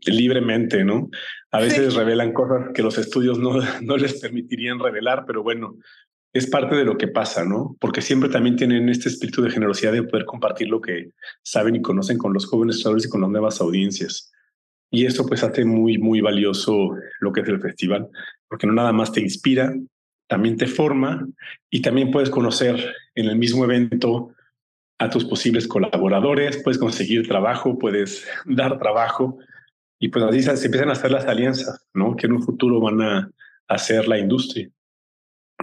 libremente, 0.05 0.83
¿no? 0.83 1.09
A 1.51 1.59
veces 1.59 1.95
revelan 1.95 2.33
cosas 2.33 2.69
que 2.73 2.83
los 2.83 2.97
estudios 2.97 3.39
no, 3.39 3.53
no 3.81 3.97
les 3.97 4.19
permitirían 4.19 4.79
revelar, 4.79 5.25
pero 5.25 5.43
bueno, 5.43 5.77
es 6.33 6.47
parte 6.47 6.75
de 6.75 6.85
lo 6.85 6.97
que 6.97 7.07
pasa, 7.07 7.43
¿no? 7.43 7.75
Porque 7.79 8.01
siempre 8.01 8.29
también 8.29 8.55
tienen 8.55 8.87
este 8.89 9.09
espíritu 9.09 9.41
de 9.41 9.51
generosidad 9.51 9.91
de 9.91 10.03
poder 10.03 10.25
compartir 10.25 10.69
lo 10.69 10.79
que 10.79 11.11
saben 11.43 11.75
y 11.75 11.81
conocen 11.81 12.17
con 12.17 12.33
los 12.33 12.45
jóvenes 12.45 12.77
creadores 12.77 13.05
y 13.05 13.09
con 13.09 13.21
las 13.21 13.29
nuevas 13.29 13.59
audiencias. 13.59 14.31
Y 14.89 15.05
eso 15.05 15.25
pues 15.25 15.43
hace 15.43 15.65
muy, 15.65 15.97
muy 15.97 16.21
valioso 16.21 16.91
lo 17.19 17.31
que 17.31 17.41
es 17.41 17.47
el 17.47 17.61
festival, 17.61 18.09
porque 18.47 18.67
no 18.67 18.73
nada 18.73 18.93
más 18.93 19.11
te 19.11 19.21
inspira, 19.21 19.73
también 20.27 20.55
te 20.55 20.67
forma 20.67 21.27
y 21.69 21.81
también 21.81 22.11
puedes 22.11 22.29
conocer 22.29 22.93
en 23.15 23.25
el 23.25 23.37
mismo 23.37 23.65
evento 23.65 24.33
a 24.99 25.09
tus 25.09 25.25
posibles 25.25 25.67
colaboradores, 25.67 26.61
puedes 26.63 26.77
conseguir 26.77 27.27
trabajo, 27.27 27.77
puedes 27.77 28.25
dar 28.45 28.79
trabajo 28.79 29.37
y 30.03 30.09
pues 30.09 30.25
así 30.25 30.41
se 30.41 30.65
empiezan 30.65 30.89
a 30.89 30.93
hacer 30.93 31.11
las 31.11 31.27
alianzas, 31.27 31.87
¿no? 31.93 32.15
Que 32.15 32.25
en 32.25 32.33
un 32.33 32.41
futuro 32.41 32.81
van 32.81 33.01
a 33.01 33.31
hacer 33.67 34.07
la 34.07 34.17
industria. 34.17 34.67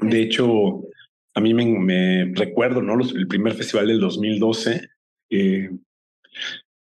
De 0.00 0.22
hecho, 0.22 0.84
a 1.34 1.40
mí 1.40 1.52
me, 1.52 2.32
recuerdo, 2.36 2.80
¿no? 2.80 2.94
el 3.02 3.26
primer 3.26 3.54
festival 3.54 3.88
del 3.88 3.98
2012, 3.98 4.88
eh, 5.30 5.70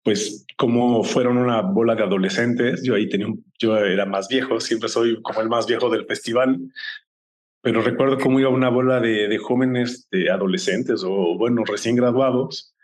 pues 0.03 0.45
como 0.57 1.05
fueron 1.05 1.37
una 1.37 1.61
bola 1.61 1.95
de 1.95 2.03
adolescentes. 2.03 2.83
Yo 2.83 2.95
ahí 2.95 3.07
tenía, 3.07 3.27
yo 3.57 3.77
era 3.77 4.05
más 4.05 4.27
viejo, 4.27 4.59
siempre 4.59 4.89
soy 4.89 5.21
como 5.21 5.39
el 5.39 5.47
más 5.47 5.65
viejo 5.65 5.89
del 5.89 6.05
festival, 6.05 6.59
pero 7.61 7.81
recuerdo 7.81 8.17
cómo 8.19 8.37
iba 8.41 8.49
una 8.49 8.69
bola 8.69 8.99
de, 8.99 9.29
de 9.29 9.37
jóvenes, 9.37 10.09
de 10.11 10.29
adolescentes 10.29 11.05
o 11.05 11.37
bueno, 11.37 11.63
recién 11.63 11.95
graduados, 11.95 12.74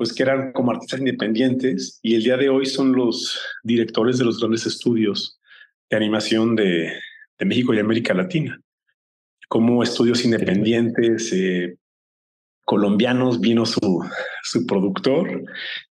pues 0.00 0.14
que 0.14 0.22
eran 0.22 0.52
como 0.52 0.70
artistas 0.70 1.00
independientes 1.00 2.00
y 2.02 2.14
el 2.14 2.22
día 2.22 2.38
de 2.38 2.48
hoy 2.48 2.64
son 2.64 2.92
los 2.92 3.38
directores 3.62 4.16
de 4.16 4.24
los 4.24 4.40
grandes 4.40 4.64
estudios 4.64 5.38
de 5.90 5.96
animación 5.98 6.56
de, 6.56 6.90
de 7.38 7.44
México 7.44 7.74
y 7.74 7.80
América 7.80 8.14
Latina. 8.14 8.58
Como 9.46 9.82
estudios 9.82 10.24
independientes 10.24 11.30
eh, 11.34 11.76
colombianos 12.64 13.42
vino 13.42 13.66
su, 13.66 14.02
su 14.42 14.64
productor 14.64 15.44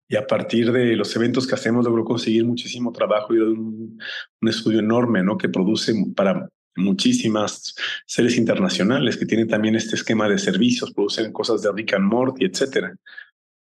y 0.08 0.16
a 0.16 0.26
partir 0.26 0.72
de 0.72 0.96
los 0.96 1.14
eventos 1.18 1.46
que 1.46 1.56
hacemos 1.56 1.84
logró 1.84 2.06
conseguir 2.06 2.46
muchísimo 2.46 2.94
trabajo 2.94 3.36
y 3.36 3.40
un, 3.40 4.00
un 4.42 4.48
estudio 4.48 4.80
enorme, 4.80 5.22
¿no? 5.22 5.38
Que 5.38 5.50
produce 5.50 5.94
para 6.16 6.48
muchísimas 6.78 7.76
series 8.06 8.38
internacionales 8.38 9.18
que 9.18 9.26
tienen 9.26 9.50
también 9.50 9.76
este 9.76 9.98
esquema 9.98 10.30
de 10.30 10.38
servicios, 10.38 10.94
producen 10.94 11.34
cosas 11.34 11.62
de 11.62 11.74
Rick 11.74 11.96
and 11.96 12.06
Morty, 12.06 12.46
etcétera. 12.46 12.96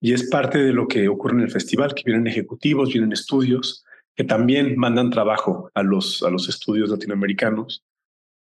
Y 0.01 0.13
es 0.13 0.29
parte 0.29 0.59
de 0.59 0.73
lo 0.73 0.87
que 0.87 1.07
ocurre 1.09 1.35
en 1.35 1.41
el 1.41 1.51
festival, 1.51 1.93
que 1.93 2.03
vienen 2.05 2.27
ejecutivos, 2.27 2.93
vienen 2.93 3.11
estudios 3.11 3.83
que 4.15 4.23
también 4.23 4.75
mandan 4.77 5.09
trabajo 5.09 5.71
a 5.73 5.81
los, 5.81 6.23
a 6.23 6.29
los 6.29 6.49
estudios 6.49 6.89
latinoamericanos 6.89 7.85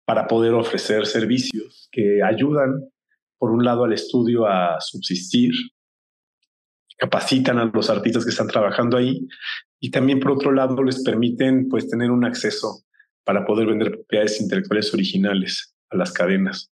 para 0.05 0.27
poder 0.27 0.53
ofrecer 0.53 1.05
servicios 1.05 1.87
que 1.91 2.21
ayudan, 2.21 2.89
por 3.37 3.51
un 3.51 3.63
lado, 3.63 3.85
al 3.85 3.93
estudio 3.93 4.45
a 4.45 4.81
subsistir, 4.81 5.53
capacitan 6.97 7.57
a 7.57 7.71
los 7.73 7.89
artistas 7.89 8.25
que 8.25 8.31
están 8.31 8.47
trabajando 8.47 8.97
ahí 8.97 9.27
y 9.79 9.89
también, 9.89 10.19
por 10.19 10.33
otro 10.33 10.51
lado, 10.51 10.83
les 10.83 11.03
permiten 11.03 11.67
pues, 11.67 11.89
tener 11.89 12.11
un 12.11 12.25
acceso 12.25 12.83
para 13.23 13.45
poder 13.45 13.67
vender 13.67 13.91
propiedades 13.91 14.39
intelectuales 14.41 14.93
originales 14.93 15.73
a 15.89 15.95
las 15.97 16.11
cadenas, 16.11 16.71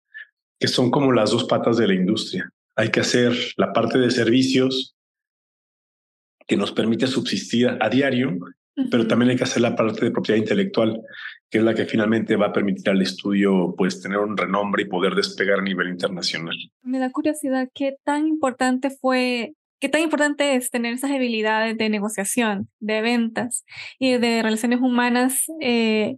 que 0.58 0.68
son 0.68 0.90
como 0.90 1.12
las 1.12 1.30
dos 1.30 1.44
patas 1.44 1.76
de 1.76 1.86
la 1.86 1.94
industria. 1.94 2.52
Hay 2.78 2.90
que 2.90 3.00
hacer 3.00 3.32
la 3.56 3.72
parte 3.72 3.98
de 3.98 4.10
servicios 4.10 4.96
que 6.46 6.56
nos 6.56 6.70
permite 6.70 7.08
subsistir 7.08 7.76
a 7.80 7.88
diario, 7.90 8.38
pero 8.88 9.08
también 9.08 9.30
hay 9.30 9.36
que 9.36 9.42
hacer 9.42 9.62
la 9.62 9.74
parte 9.74 10.04
de 10.04 10.12
propiedad 10.12 10.38
intelectual, 10.38 11.02
que 11.50 11.58
es 11.58 11.64
la 11.64 11.74
que 11.74 11.86
finalmente 11.86 12.36
va 12.36 12.46
a 12.46 12.52
permitir 12.52 12.88
al 12.88 13.02
estudio 13.02 13.74
pues 13.76 14.00
tener 14.00 14.18
un 14.18 14.36
renombre 14.36 14.84
y 14.84 14.86
poder 14.86 15.16
despegar 15.16 15.58
a 15.58 15.62
nivel 15.62 15.88
internacional. 15.88 16.54
Me 16.82 17.00
da 17.00 17.10
curiosidad 17.10 17.68
qué 17.74 17.96
tan 18.04 18.28
importante 18.28 18.90
fue 18.90 19.54
¿Qué 19.80 19.88
tan 19.88 20.02
importante 20.02 20.56
es 20.56 20.70
tener 20.70 20.94
esas 20.94 21.12
habilidades 21.12 21.78
de 21.78 21.88
negociación, 21.88 22.68
de 22.80 23.00
ventas 23.00 23.64
y 24.00 24.18
de 24.18 24.42
relaciones 24.42 24.80
humanas 24.80 25.44
eh, 25.60 26.16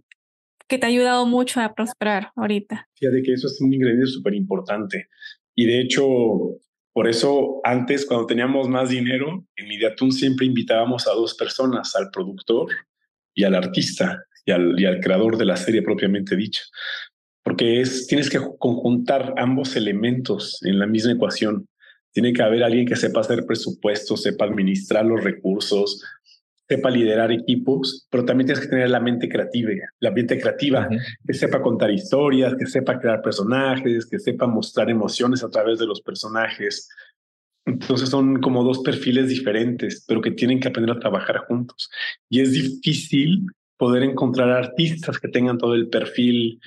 que 0.71 0.77
te 0.77 0.85
ha 0.85 0.89
ayudado 0.89 1.25
mucho 1.25 1.59
a 1.59 1.75
prosperar 1.75 2.31
ahorita. 2.37 2.87
Fíjate 2.95 3.21
que 3.23 3.33
eso 3.33 3.47
es 3.47 3.59
un 3.59 3.73
ingrediente 3.73 4.07
súper 4.07 4.33
importante. 4.33 5.09
Y 5.55 5.65
de 5.65 5.81
hecho, 5.81 6.05
por 6.93 7.07
eso 7.07 7.61
antes, 7.63 8.05
cuando 8.05 8.25
teníamos 8.25 8.67
más 8.67 8.89
dinero, 8.89 9.45
en 9.55 9.67
Mediatún 9.67 10.11
siempre 10.11 10.45
invitábamos 10.45 11.07
a 11.07 11.11
dos 11.11 11.35
personas, 11.35 11.95
al 11.95 12.09
productor 12.11 12.69
y 13.33 13.43
al 13.43 13.55
artista 13.55 14.23
y 14.45 14.51
al, 14.51 14.79
y 14.79 14.85
al 14.85 14.99
creador 14.99 15.37
de 15.37 15.45
la 15.45 15.55
serie 15.55 15.81
propiamente 15.81 16.35
dicha. 16.35 16.61
Porque 17.43 17.81
es, 17.81 18.07
tienes 18.07 18.29
que 18.29 18.39
conjuntar 18.59 19.33
ambos 19.37 19.75
elementos 19.75 20.59
en 20.63 20.79
la 20.79 20.85
misma 20.85 21.13
ecuación. 21.13 21.67
Tiene 22.13 22.33
que 22.33 22.43
haber 22.43 22.63
alguien 22.63 22.85
que 22.85 22.97
sepa 22.97 23.21
hacer 23.21 23.45
presupuestos, 23.45 24.23
sepa 24.23 24.45
administrar 24.45 25.05
los 25.05 25.23
recursos, 25.23 26.03
sepa 26.71 26.89
liderar 26.89 27.33
equipos, 27.33 28.07
pero 28.09 28.23
también 28.23 28.47
tienes 28.47 28.63
que 28.63 28.69
tener 28.69 28.89
la 28.89 29.01
mente 29.01 29.27
creativa, 29.27 29.71
la 29.99 30.11
mente 30.11 30.39
creativa, 30.39 30.87
que 31.27 31.33
sepa 31.33 31.61
contar 31.61 31.91
historias, 31.91 32.55
que 32.55 32.65
sepa 32.65 32.97
crear 32.97 33.21
personajes, 33.21 34.05
que 34.05 34.19
sepa 34.19 34.47
mostrar 34.47 34.89
emociones 34.89 35.43
a 35.43 35.49
través 35.49 35.79
de 35.79 35.85
los 35.85 35.99
personajes. 36.01 36.87
Entonces 37.65 38.07
son 38.07 38.39
como 38.39 38.63
dos 38.63 38.79
perfiles 38.79 39.27
diferentes, 39.27 40.05
pero 40.07 40.21
que 40.21 40.31
tienen 40.31 40.61
que 40.61 40.69
aprender 40.69 40.95
a 40.95 40.99
trabajar 40.99 41.39
juntos. 41.39 41.89
Y 42.29 42.39
es 42.39 42.53
difícil 42.53 43.47
poder 43.75 44.03
encontrar 44.03 44.49
artistas 44.49 45.19
que 45.19 45.27
tengan 45.27 45.57
todo 45.57 45.75
el 45.75 45.89
perfil 45.89 46.61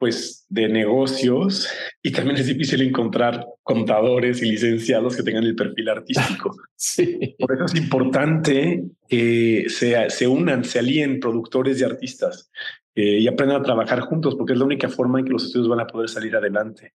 pues 0.00 0.46
de 0.48 0.66
negocios 0.66 1.68
y 2.02 2.10
también 2.10 2.38
es 2.38 2.46
difícil 2.46 2.80
encontrar 2.80 3.46
contadores 3.62 4.42
y 4.42 4.50
licenciados 4.50 5.14
que 5.14 5.22
tengan 5.22 5.44
el 5.44 5.54
perfil 5.54 5.90
artístico. 5.90 6.56
sí. 6.74 7.36
Por 7.38 7.54
eso 7.54 7.66
es 7.66 7.74
importante 7.74 8.82
que 9.06 9.66
se, 9.68 10.08
se 10.08 10.26
unan, 10.26 10.64
se 10.64 10.78
alíen 10.78 11.20
productores 11.20 11.78
y 11.78 11.84
artistas 11.84 12.50
eh, 12.94 13.18
y 13.18 13.28
aprendan 13.28 13.60
a 13.60 13.62
trabajar 13.62 14.00
juntos, 14.00 14.36
porque 14.36 14.54
es 14.54 14.58
la 14.58 14.64
única 14.64 14.88
forma 14.88 15.18
en 15.18 15.26
que 15.26 15.32
los 15.32 15.44
estudios 15.44 15.68
van 15.68 15.80
a 15.80 15.86
poder 15.86 16.08
salir 16.08 16.34
adelante. 16.34 16.94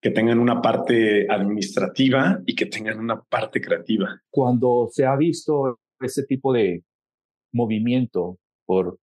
Que 0.00 0.10
tengan 0.10 0.38
una 0.38 0.62
parte 0.62 1.30
administrativa 1.30 2.40
y 2.46 2.54
que 2.54 2.66
tengan 2.66 3.00
una 3.00 3.20
parte 3.22 3.60
creativa. 3.60 4.18
Cuando 4.30 4.88
se 4.90 5.04
ha 5.04 5.14
visto 5.14 5.78
ese 6.00 6.22
tipo 6.22 6.54
de 6.54 6.82
movimiento 7.52 8.38
por 8.64 8.98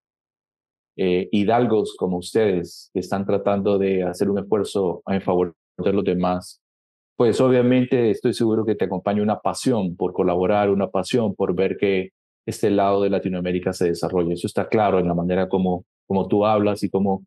eh, 1.01 1.29
hidalgos 1.31 1.95
como 1.95 2.17
ustedes 2.17 2.89
que 2.93 2.99
están 2.99 3.25
tratando 3.25 3.77
de 3.77 4.03
hacer 4.03 4.29
un 4.29 4.37
esfuerzo 4.37 5.01
en 5.07 5.21
favor 5.21 5.55
de 5.77 5.93
los 5.93 6.03
demás, 6.03 6.61
pues 7.15 7.39
obviamente 7.39 8.11
estoy 8.11 8.33
seguro 8.33 8.65
que 8.65 8.75
te 8.75 8.83
acompaña 8.83 9.23
una 9.23 9.39
pasión 9.39 9.95
por 9.95 10.11
colaborar, 10.11 10.69
una 10.69 10.89
pasión 10.89 11.35
por 11.35 11.55
ver 11.55 11.77
que 11.77 12.09
este 12.45 12.69
lado 12.69 13.01
de 13.01 13.09
Latinoamérica 13.09 13.71
se 13.71 13.87
desarrolle. 13.87 14.33
Eso 14.33 14.47
está 14.47 14.67
claro 14.67 14.99
en 14.99 15.07
la 15.07 15.13
manera 15.13 15.47
como, 15.47 15.85
como 16.05 16.27
tú 16.27 16.45
hablas 16.45 16.83
y 16.83 16.89
cómo, 16.89 17.25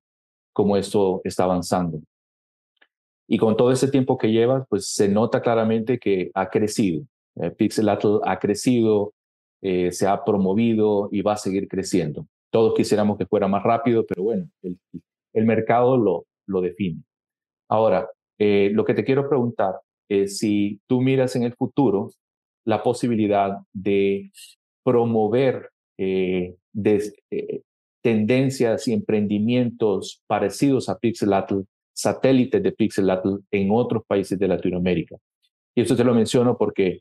cómo 0.53 0.77
esto 0.77 1.23
está 1.25 1.45
avanzando. 1.45 1.99
Y 3.27 3.39
con 3.39 3.57
todo 3.57 3.73
ese 3.73 3.89
tiempo 3.89 4.19
que 4.19 4.31
llevas, 4.31 4.67
pues 4.69 4.89
se 4.93 5.09
nota 5.09 5.41
claramente 5.41 5.99
que 5.99 6.31
ha 6.35 6.51
crecido. 6.51 7.05
Eh, 7.37 7.53
Pixelatl 7.53 8.19
ha 8.25 8.39
crecido, 8.39 9.15
eh, 9.63 9.93
se 9.93 10.07
ha 10.07 10.23
promovido 10.25 11.09
y 11.11 11.23
va 11.23 11.33
a 11.33 11.39
seguir 11.39 11.69
creciendo. 11.69 12.27
Todos 12.53 12.75
quisiéramos 12.75 13.17
que 13.17 13.25
fuera 13.25 13.49
más 13.49 13.63
rápido, 13.63 14.05
pero 14.07 14.25
bueno, 14.25 14.47
el, 14.63 15.47
mercado 15.47 15.97
lo, 15.97 16.61
define. 16.61 17.03
Ahora, 17.67 18.11
eh, 18.39 18.71
lo 18.75 18.85
que 18.85 18.93
te 18.93 19.05
quiero 19.05 19.27
preguntar 19.27 19.77
es 20.07 20.37
si 20.37 20.79
tú 20.87 21.01
miras 21.01 21.35
en 21.35 21.45
el 21.45 21.55
futuro 21.55 22.11
la 22.67 22.83
posibilidad 22.83 23.57
de 23.73 24.31
promover 24.85 25.71
eh, 25.97 26.55
eh, 27.31 27.63
tendencias 28.03 28.87
y 28.87 28.93
emprendimientos 28.93 30.23
parecidos 30.27 30.91
a 30.91 30.99
Pixelatl, 30.99 31.61
satélites 31.95 32.63
de 32.63 32.73
Pixelatl 32.73 33.37
en 33.51 33.71
otros 33.71 34.03
países 34.07 34.39
de 34.39 34.49
Latinoamérica. 34.49 35.17
Y 35.75 35.81
eso 35.81 35.97
te 35.97 36.05
lo 36.05 36.13
menciono 36.13 36.59
porque 36.59 37.01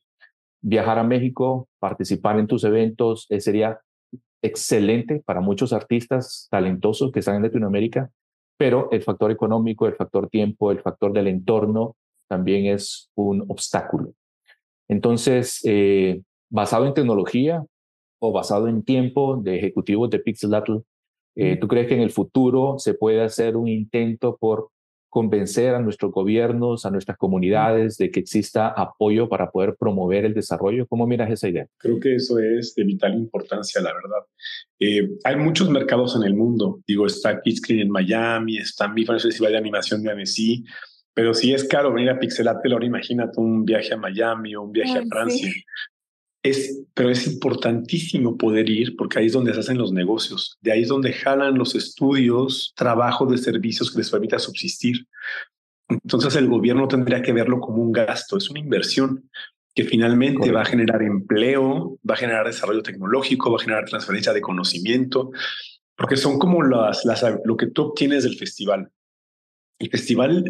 viajar 0.61 0.97
a 0.97 1.03
México, 1.03 1.67
participar 1.77 2.39
en 2.39 2.47
tus 2.47 2.63
eventos, 2.63 3.27
sería 3.39 3.81
excelente 4.41 5.21
para 5.25 5.41
muchos 5.41 5.73
artistas 5.73 6.47
talentosos 6.49 7.11
que 7.11 7.19
están 7.19 7.35
en 7.35 7.43
Latinoamérica, 7.43 8.09
pero 8.57 8.89
el 8.91 9.01
factor 9.03 9.31
económico, 9.31 9.87
el 9.87 9.95
factor 9.95 10.29
tiempo, 10.29 10.71
el 10.71 10.81
factor 10.81 11.13
del 11.13 11.27
entorno 11.27 11.95
también 12.27 12.65
es 12.65 13.09
un 13.15 13.41
obstáculo. 13.47 14.13
Entonces, 14.87 15.61
eh, 15.65 16.21
basado 16.49 16.85
en 16.85 16.93
tecnología 16.93 17.63
o 18.19 18.31
basado 18.31 18.67
en 18.67 18.83
tiempo 18.83 19.37
de 19.37 19.57
ejecutivos 19.57 20.09
de 20.09 20.19
Pixelatl, 20.19 20.77
eh, 21.35 21.57
¿tú 21.57 21.67
crees 21.67 21.87
que 21.87 21.95
en 21.95 22.01
el 22.01 22.11
futuro 22.11 22.77
se 22.77 22.93
puede 22.93 23.21
hacer 23.21 23.55
un 23.55 23.67
intento 23.67 24.37
por 24.37 24.69
convencer 25.11 25.75
a 25.75 25.79
nuestros 25.79 26.11
gobiernos, 26.11 26.85
a 26.85 26.89
nuestras 26.89 27.17
comunidades 27.17 27.97
de 27.97 28.09
que 28.09 28.21
exista 28.21 28.69
apoyo 28.69 29.29
para 29.29 29.51
poder 29.51 29.75
promover 29.77 30.25
el 30.25 30.33
desarrollo? 30.33 30.87
¿Cómo 30.87 31.05
miras 31.05 31.29
esa 31.29 31.49
idea? 31.49 31.67
Creo 31.77 31.99
que 31.99 32.15
eso 32.15 32.39
es 32.39 32.73
de 32.75 32.85
vital 32.85 33.13
importancia, 33.13 33.81
la 33.81 33.93
verdad. 33.93 34.25
Eh, 34.79 35.09
hay 35.25 35.35
muchos 35.35 35.69
mercados 35.69 36.15
en 36.15 36.23
el 36.23 36.33
mundo. 36.33 36.81
Digo, 36.87 37.05
está 37.05 37.41
Kidscreen 37.41 37.81
en 37.81 37.91
Miami, 37.91 38.57
está 38.57 38.87
mi 38.87 39.05
Festival 39.05 39.51
de 39.51 39.57
Animación 39.57 40.01
de 40.01 40.11
Annecy, 40.11 40.63
pero 41.13 41.33
si 41.33 41.53
es 41.53 41.65
caro 41.65 41.93
venir 41.93 42.09
a 42.09 42.19
Pixelatel, 42.19 42.71
ahora 42.71 42.85
imagínate 42.85 43.39
un 43.39 43.65
viaje 43.65 43.93
a 43.93 43.97
Miami 43.97 44.55
o 44.55 44.61
un 44.63 44.71
viaje 44.71 44.97
a 44.97 45.05
Francia. 45.05 45.51
Sí. 45.51 45.63
Es, 46.43 46.81
pero 46.95 47.11
es 47.11 47.27
importantísimo 47.27 48.35
poder 48.35 48.69
ir 48.69 48.95
porque 48.95 49.19
ahí 49.19 49.27
es 49.27 49.33
donde 49.33 49.53
se 49.53 49.59
hacen 49.59 49.77
los 49.77 49.91
negocios, 49.91 50.57
de 50.61 50.71
ahí 50.71 50.81
es 50.81 50.87
donde 50.87 51.13
jalan 51.13 51.57
los 51.57 51.75
estudios, 51.75 52.73
trabajo 52.75 53.27
de 53.27 53.37
servicios 53.37 53.91
que 53.91 53.99
les 53.99 54.09
permita 54.09 54.39
subsistir. 54.39 55.05
Entonces 55.87 56.35
el 56.35 56.47
gobierno 56.47 56.87
tendría 56.87 57.21
que 57.21 57.33
verlo 57.33 57.59
como 57.59 57.83
un 57.83 57.91
gasto, 57.91 58.37
es 58.37 58.49
una 58.49 58.59
inversión 58.59 59.29
que 59.73 59.83
finalmente 59.83 60.39
Correcto. 60.39 60.55
va 60.55 60.61
a 60.61 60.65
generar 60.65 61.03
empleo, 61.03 61.99
va 62.09 62.15
a 62.15 62.17
generar 62.17 62.45
desarrollo 62.45 62.83
tecnológico, 62.83 63.51
va 63.51 63.57
a 63.57 63.63
generar 63.63 63.85
transferencia 63.85 64.33
de 64.33 64.41
conocimiento, 64.41 65.31
porque 65.95 66.17
son 66.17 66.39
como 66.39 66.63
las, 66.63 67.05
las, 67.05 67.23
lo 67.45 67.55
que 67.55 67.67
tú 67.67 67.83
obtienes 67.83 68.23
del 68.23 68.35
festival. 68.35 68.89
El 69.79 69.89
festival, 69.89 70.43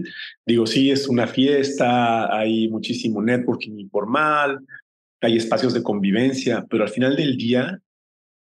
digo, 0.46 0.66
sí, 0.66 0.92
es 0.92 1.08
una 1.08 1.28
fiesta, 1.28 2.36
hay 2.36 2.68
muchísimo 2.70 3.22
networking 3.22 3.80
informal, 3.80 4.60
hay 5.22 5.38
espacios 5.38 5.74
de 5.74 5.84
convivencia, 5.84 6.66
pero 6.70 6.84
al 6.84 6.90
final 6.90 7.16
del 7.16 7.38
día 7.38 7.80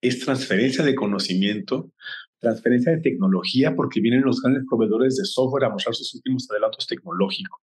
es 0.00 0.20
transferencia 0.20 0.84
de 0.84 0.94
conocimiento, 0.94 1.92
transferencia 2.40 2.92
de 2.92 3.00
tecnología, 3.00 3.76
porque 3.76 4.00
vienen 4.00 4.22
los 4.22 4.40
grandes 4.40 4.64
proveedores 4.68 5.16
de 5.16 5.24
software 5.24 5.64
a 5.64 5.70
mostrar 5.70 5.94
sus 5.94 6.14
últimos 6.14 6.50
adelantos 6.50 6.86
tecnológicos. 6.86 7.60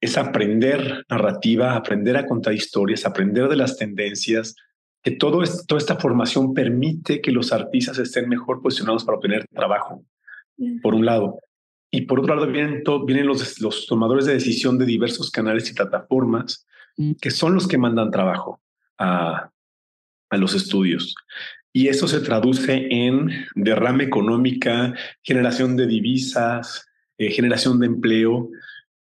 Es 0.00 0.16
aprender 0.16 1.04
narrativa, 1.08 1.74
aprender 1.74 2.16
a 2.16 2.26
contar 2.26 2.54
historias, 2.54 3.04
aprender 3.04 3.48
de 3.48 3.56
las 3.56 3.76
tendencias, 3.76 4.54
que 5.02 5.10
todo 5.12 5.42
toda 5.66 5.78
esta 5.78 5.96
formación 5.96 6.54
permite 6.54 7.20
que 7.20 7.32
los 7.32 7.52
artistas 7.52 7.98
estén 7.98 8.28
mejor 8.28 8.62
posicionados 8.62 9.04
para 9.04 9.16
obtener 9.16 9.46
trabajo, 9.52 10.04
por 10.82 10.94
un 10.94 11.04
lado. 11.04 11.40
Y 11.90 12.02
por 12.02 12.20
otro 12.20 12.36
lado 12.36 12.46
vienen, 12.46 12.82
vienen 13.06 13.26
los, 13.26 13.60
los 13.60 13.86
tomadores 13.86 14.26
de 14.26 14.34
decisión 14.34 14.78
de 14.78 14.84
diversos 14.84 15.30
canales 15.30 15.70
y 15.70 15.74
plataformas 15.74 16.66
que 17.20 17.30
son 17.30 17.54
los 17.54 17.68
que 17.68 17.78
mandan 17.78 18.10
trabajo 18.10 18.60
a, 18.98 19.50
a 20.30 20.36
los 20.36 20.54
estudios. 20.54 21.14
Y 21.72 21.88
eso 21.88 22.08
se 22.08 22.20
traduce 22.20 22.88
en 22.90 23.30
derrame 23.54 24.04
económica, 24.04 24.94
generación 25.22 25.76
de 25.76 25.86
divisas, 25.86 26.88
eh, 27.18 27.30
generación 27.30 27.78
de 27.80 27.86
empleo, 27.86 28.50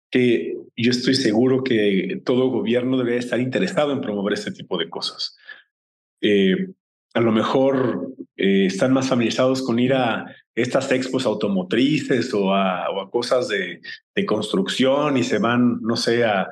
que 0.10 0.56
yo 0.78 0.92
estoy 0.92 1.16
seguro 1.16 1.64
que 1.64 2.22
todo 2.24 2.50
gobierno 2.50 2.98
debe 2.98 3.18
estar 3.18 3.40
interesado 3.40 3.92
en 3.92 4.02
promover 4.02 4.34
este 4.34 4.52
tipo 4.52 4.78
de 4.78 4.90
cosas. 4.90 5.38
Eh, 6.22 6.70
a 7.14 7.20
lo 7.20 7.32
mejor 7.32 8.14
eh, 8.36 8.66
están 8.66 8.94
más 8.94 9.08
familiarizados 9.10 9.62
con 9.62 9.80
ir 9.80 9.94
a 9.94 10.26
estas 10.54 10.92
expos 10.92 11.26
automotrices 11.26 12.34
o 12.34 12.54
a, 12.54 12.90
o 12.90 13.02
a 13.02 13.10
cosas 13.10 13.48
de, 13.48 13.82
de, 14.16 14.26
construcción 14.26 15.18
y 15.18 15.24
se 15.24 15.40
van, 15.40 15.82
no 15.82 15.98
sé, 15.98 16.24
a, 16.24 16.48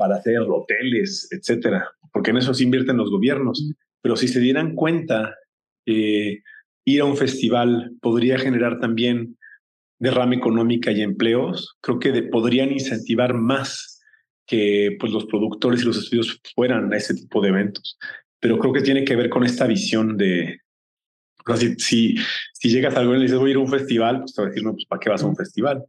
para 0.00 0.16
hacer 0.16 0.38
hoteles, 0.38 1.28
etcétera, 1.30 1.86
porque 2.10 2.30
en 2.30 2.38
eso 2.38 2.54
se 2.54 2.64
invierten 2.64 2.96
los 2.96 3.10
gobiernos. 3.10 3.70
Pero 4.00 4.16
si 4.16 4.28
se 4.28 4.40
dieran 4.40 4.74
cuenta 4.74 5.36
que 5.84 6.38
ir 6.86 7.00
a 7.02 7.04
un 7.04 7.18
festival 7.18 7.92
podría 8.00 8.38
generar 8.38 8.80
también 8.80 9.36
derrame 9.98 10.36
económica 10.36 10.90
y 10.90 11.02
empleos, 11.02 11.76
creo 11.82 11.98
que 11.98 12.22
podrían 12.22 12.72
incentivar 12.72 13.34
más 13.34 14.02
que 14.46 14.96
pues, 14.98 15.12
los 15.12 15.26
productores 15.26 15.82
y 15.82 15.84
los 15.84 15.98
estudios 15.98 16.40
fueran 16.54 16.90
a 16.94 16.96
ese 16.96 17.12
tipo 17.12 17.42
de 17.42 17.50
eventos. 17.50 17.98
Pero 18.40 18.58
creo 18.58 18.72
que 18.72 18.80
tiene 18.80 19.04
que 19.04 19.16
ver 19.16 19.28
con 19.28 19.44
esta 19.44 19.66
visión 19.66 20.16
de, 20.16 20.60
si, 21.58 21.74
si, 21.74 22.14
si 22.54 22.70
llegas 22.70 22.96
a 22.96 23.00
algo 23.00 23.14
y 23.14 23.18
le 23.18 23.24
dices 23.24 23.38
voy 23.38 23.50
a 23.50 23.52
ir 23.52 23.56
a 23.58 23.60
un 23.60 23.68
festival, 23.68 24.20
pues 24.20 24.34
te 24.34 24.40
va 24.40 24.46
a 24.46 24.50
decir, 24.50 24.64
no, 24.64 24.72
pues 24.72 24.86
¿para 24.86 24.98
qué 24.98 25.10
vas 25.10 25.22
a 25.22 25.26
un 25.26 25.36
festival? 25.36 25.84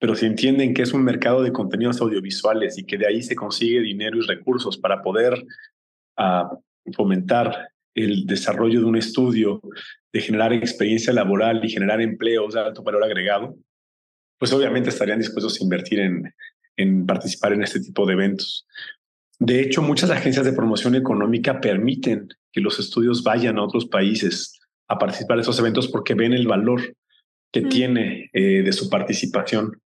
Pero 0.00 0.14
si 0.14 0.24
entienden 0.26 0.72
que 0.72 0.82
es 0.82 0.92
un 0.94 1.04
mercado 1.04 1.42
de 1.42 1.52
contenidos 1.52 2.00
audiovisuales 2.00 2.78
y 2.78 2.84
que 2.84 2.96
de 2.96 3.06
ahí 3.06 3.22
se 3.22 3.36
consigue 3.36 3.80
dinero 3.80 4.16
y 4.16 4.26
recursos 4.26 4.78
para 4.78 5.02
poder 5.02 5.34
uh, 6.18 6.92
fomentar 6.94 7.68
el 7.94 8.24
desarrollo 8.24 8.80
de 8.80 8.86
un 8.86 8.96
estudio, 8.96 9.60
de 10.10 10.20
generar 10.22 10.54
experiencia 10.54 11.12
laboral 11.12 11.62
y 11.62 11.68
generar 11.68 12.00
empleos 12.00 12.54
de 12.54 12.60
alto 12.60 12.82
valor 12.82 13.04
agregado, 13.04 13.56
pues 14.38 14.52
obviamente 14.54 14.88
estarían 14.88 15.18
dispuestos 15.18 15.60
a 15.60 15.64
invertir 15.64 16.00
en, 16.00 16.34
en 16.78 17.04
participar 17.04 17.52
en 17.52 17.62
este 17.62 17.80
tipo 17.80 18.06
de 18.06 18.14
eventos. 18.14 18.66
De 19.38 19.60
hecho, 19.60 19.82
muchas 19.82 20.10
agencias 20.10 20.46
de 20.46 20.54
promoción 20.54 20.94
económica 20.94 21.60
permiten 21.60 22.28
que 22.52 22.62
los 22.62 22.78
estudios 22.78 23.22
vayan 23.22 23.58
a 23.58 23.64
otros 23.64 23.86
países 23.86 24.58
a 24.88 24.98
participar 24.98 25.36
de 25.36 25.42
esos 25.42 25.58
eventos 25.58 25.88
porque 25.88 26.14
ven 26.14 26.32
el 26.32 26.46
valor 26.46 26.96
que 27.52 27.62
mm. 27.62 27.68
tiene 27.68 28.30
eh, 28.32 28.62
de 28.62 28.72
su 28.72 28.88
participación. 28.88 29.80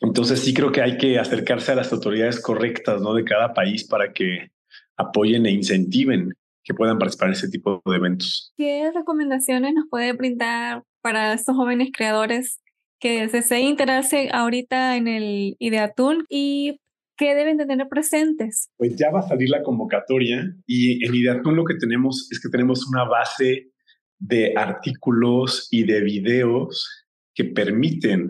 Entonces 0.00 0.40
sí 0.40 0.54
creo 0.54 0.70
que 0.70 0.82
hay 0.82 0.96
que 0.96 1.18
acercarse 1.18 1.72
a 1.72 1.76
las 1.76 1.92
autoridades 1.92 2.40
correctas 2.40 3.02
¿no? 3.02 3.14
de 3.14 3.24
cada 3.24 3.52
país 3.52 3.86
para 3.86 4.12
que 4.12 4.50
apoyen 4.96 5.46
e 5.46 5.50
incentiven 5.50 6.34
que 6.62 6.74
puedan 6.74 6.98
participar 6.98 7.28
en 7.28 7.34
ese 7.34 7.48
tipo 7.48 7.82
de 7.86 7.96
eventos. 7.96 8.52
¿Qué 8.56 8.90
recomendaciones 8.94 9.74
nos 9.74 9.86
puede 9.88 10.12
brindar 10.12 10.82
para 11.00 11.32
estos 11.32 11.56
jóvenes 11.56 11.90
creadores 11.92 12.60
que 13.00 13.26
deseen 13.26 13.68
integrarse 13.68 14.28
ahorita 14.32 14.96
en 14.96 15.08
el 15.08 15.56
Ideatun 15.58 16.26
y 16.28 16.80
qué 17.16 17.34
deben 17.34 17.56
de 17.56 17.66
tener 17.66 17.88
presentes? 17.88 18.68
Pues 18.76 18.96
ya 18.96 19.10
va 19.10 19.20
a 19.20 19.28
salir 19.28 19.48
la 19.48 19.62
convocatoria 19.62 20.54
y 20.66 21.04
en 21.04 21.14
Ideatun 21.14 21.56
lo 21.56 21.64
que 21.64 21.74
tenemos 21.74 22.28
es 22.30 22.40
que 22.40 22.50
tenemos 22.50 22.86
una 22.86 23.04
base 23.04 23.70
de 24.18 24.52
artículos 24.56 25.68
y 25.70 25.84
de 25.84 26.00
videos 26.00 27.06
que 27.34 27.44
permiten 27.44 28.28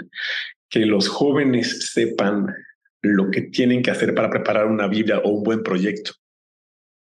que 0.69 0.87
los 0.87 1.09
jóvenes 1.09 1.93
sepan 1.93 2.55
lo 3.03 3.31
que 3.31 3.43
tienen 3.43 3.83
que 3.83 3.91
hacer 3.91 4.15
para 4.15 4.31
preparar 4.31 4.67
una 4.67 4.89
Biblia 4.89 5.19
o 5.19 5.31
un 5.31 5.43
buen 5.43 5.63
proyecto. 5.63 6.13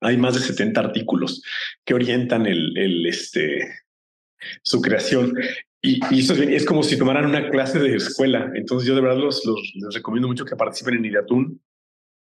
Hay 0.01 0.17
más 0.17 0.35
de 0.35 0.41
70 0.41 0.81
artículos 0.81 1.43
que 1.85 1.95
orientan 1.95 2.47
el, 2.47 3.07
este, 3.07 3.67
su 4.63 4.83
creación. 4.83 5.35
Y, 5.81 6.01
eso 6.19 6.35
es, 6.35 6.65
como 6.65 6.83
si 6.83 6.99
tomaran 6.99 7.27
una 7.27 7.49
clase 7.49 7.79
de 7.79 7.97
escuela. 7.97 8.51
Entonces 8.55 8.87
yo 8.87 8.95
de 8.95 9.01
verdad 9.01 9.19
los, 9.19 9.45
los, 9.45 9.73
les 9.75 9.95
recomiendo 9.95 10.29
mucho 10.29 10.45
que 10.45 10.57
participen 10.57 10.97
en 10.97 11.05
Ideatun 11.07 11.61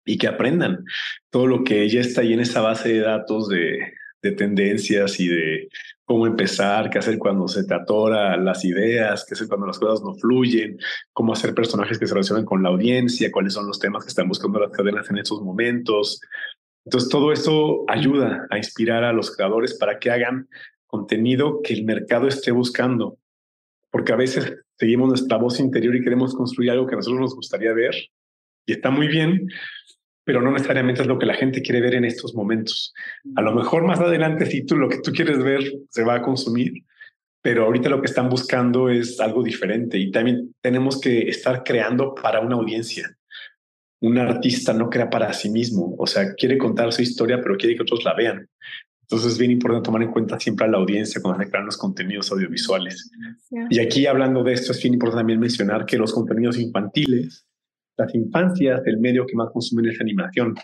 y 0.05 0.19
que 0.19 0.29
aprendan 0.29 0.85
todo 1.31 1.47
lo 1.47 1.65
que 1.65 1.89
ya 1.89 2.01
está 2.01 2.21
ahí 2.21 2.33
en 2.33 2.41
esa 2.41 2.61
base 2.61 2.91
de 2.91 3.01
datos 3.01 3.49
de, 3.49 3.95
de 4.23 4.33
tendencias 4.33 5.19
y 5.19 5.29
de 5.29 5.69
cómo 6.07 6.27
empezar, 6.27 6.89
qué 6.89 6.99
hacer 6.99 7.19
cuando 7.19 7.49
se 7.49 7.65
te 7.65 7.75
atora 7.75 8.37
las 8.37 8.65
ideas, 8.65 9.27
qué 9.27 9.35
hacer 9.35 9.49
cuando 9.49 9.67
las 9.67 9.79
cosas 9.79 10.03
no 10.05 10.15
fluyen, 10.15 10.79
cómo 11.13 11.33
hacer 11.33 11.53
personajes 11.53 11.99
que 11.99 12.07
se 12.07 12.15
relacionen 12.15 12.45
con 12.45 12.63
la 12.63 12.69
audiencia, 12.69 13.33
cuáles 13.33 13.55
son 13.55 13.67
los 13.67 13.81
temas 13.81 14.05
que 14.05 14.11
están 14.11 14.29
buscando 14.29 14.61
las 14.61 14.71
cadenas 14.71 15.11
en 15.11 15.19
esos 15.19 15.43
momentos. 15.43 16.21
Entonces, 16.85 17.11
todo 17.11 17.33
eso 17.33 17.85
ayuda 17.89 18.47
a 18.51 18.57
inspirar 18.57 19.03
a 19.03 19.13
los 19.13 19.35
creadores 19.35 19.75
para 19.75 19.99
que 19.99 20.13
hagan 20.13 20.49
contenido 20.87 21.61
que 21.61 21.75
el 21.75 21.85
mercado 21.85 22.29
esté 22.29 22.53
buscando, 22.53 23.19
porque 23.91 24.13
a 24.13 24.17
veces 24.17 24.55
seguimos 24.79 25.09
nuestra 25.09 25.39
voz 25.39 25.59
interior 25.59 25.97
y 25.97 26.05
queremos 26.05 26.37
construir 26.37 26.71
algo 26.71 26.87
que 26.87 26.95
a 26.95 26.99
nosotros 26.99 27.21
nos 27.21 27.35
gustaría 27.35 27.73
ver 27.73 27.95
y 28.65 28.73
está 28.73 28.91
muy 28.91 29.09
bien, 29.09 29.49
pero 30.27 30.43
no 30.43 30.51
necesariamente 30.51 31.03
es 31.03 31.07
lo 31.07 31.21
que 31.21 31.25
la 31.25 31.35
gente 31.35 31.63
quiere 31.63 31.81
ver 31.81 31.95
en 31.95 32.05
estos 32.05 32.35
momentos. 32.35 32.93
A 33.37 33.43
lo 33.43 33.55
mejor 33.55 33.85
más 33.85 34.01
adelante, 34.01 34.45
si 34.47 34.67
tú 34.67 34.77
lo 34.77 34.89
que 34.89 34.99
tú 34.99 35.13
quieres 35.13 35.41
ver 35.41 35.63
se 35.89 36.03
va 36.03 36.17
a 36.17 36.23
consumir, 36.23 36.73
pero 37.41 37.65
ahorita 37.65 37.89
lo 37.89 38.01
que 38.01 38.07
están 38.07 38.29
buscando 38.29 38.91
es 38.91 39.21
algo 39.21 39.45
diferente 39.45 39.97
y 39.99 40.11
también 40.11 40.53
tenemos 40.61 41.01
que 41.01 41.29
estar 41.29 41.63
creando 41.63 42.13
para 42.13 42.41
una 42.41 42.57
audiencia. 42.57 43.17
Un 44.01 44.19
artista 44.19 44.73
no 44.73 44.91
crea 44.91 45.09
para 45.09 45.33
sí 45.33 45.49
mismo, 45.49 45.95
o 45.97 46.09
sea, 46.09 46.35
quiere 46.35 46.59
contar 46.59 46.93
su 46.93 47.03
historia, 47.03 47.41
pero 47.41 47.57
quiere 47.57 47.77
que 47.77 47.83
otros 47.83 48.05
la 48.05 48.15
vean. 48.15 48.49
Entonces 49.03 49.35
es 49.35 49.39
bien 49.39 49.53
importante 49.53 49.87
tomar 49.87 50.03
en 50.03 50.11
cuenta 50.11 50.41
siempre 50.41 50.67
a 50.67 50.71
la 50.71 50.79
audiencia 50.79 51.23
cuando 51.23 51.45
se 51.45 51.49
crean 51.49 51.67
los 51.67 51.77
contenidos 51.77 52.33
audiovisuales. 52.33 53.13
Y 53.71 53.79
aquí 53.79 54.07
hablando 54.07 54.43
de 54.43 54.55
esto, 54.55 54.73
es 54.73 54.83
bien 54.83 54.95
importante 54.95 55.21
también 55.21 55.39
mencionar 55.39 55.87
que 55.87 55.99
los 55.99 56.13
contenidos 56.13 56.59
infantiles 56.59 57.47
las 57.97 58.15
infancias 58.15 58.83
el 58.87 58.99
medio 58.99 59.27
que 59.27 59.37
más 59.37 59.51
consumen 59.53 59.87
es 59.87 60.01
animación. 60.01 60.55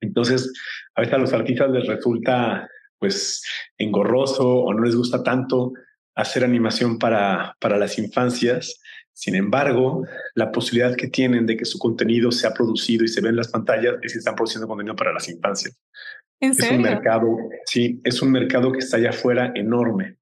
Entonces, 0.00 0.52
a 0.94 1.00
veces 1.00 1.14
a 1.14 1.18
los 1.18 1.32
artistas 1.32 1.70
les 1.70 1.86
resulta 1.86 2.68
pues 2.98 3.42
engorroso 3.78 4.48
o 4.48 4.74
no 4.74 4.84
les 4.84 4.94
gusta 4.94 5.22
tanto 5.22 5.72
hacer 6.14 6.44
animación 6.44 6.98
para, 6.98 7.56
para 7.60 7.78
las 7.78 7.98
infancias. 7.98 8.80
Sin 9.12 9.34
embargo, 9.34 10.04
la 10.34 10.52
posibilidad 10.52 10.96
que 10.96 11.08
tienen 11.08 11.46
de 11.46 11.56
que 11.56 11.64
su 11.64 11.78
contenido 11.78 12.30
sea 12.30 12.54
producido 12.54 13.04
y 13.04 13.08
se 13.08 13.20
ve 13.20 13.28
en 13.28 13.36
las 13.36 13.48
pantallas 13.48 13.96
es 14.02 14.12
que 14.12 14.18
están 14.18 14.34
produciendo 14.34 14.68
contenido 14.68 14.96
para 14.96 15.12
las 15.12 15.28
infancias. 15.28 15.76
¿En 16.40 16.54
serio? 16.54 16.72
Es 16.72 16.76
un 16.76 16.82
mercado, 16.82 17.36
sí, 17.66 18.00
es 18.04 18.22
un 18.22 18.32
mercado 18.32 18.72
que 18.72 18.78
está 18.78 18.96
allá 18.96 19.10
afuera 19.10 19.52
enorme 19.54 20.16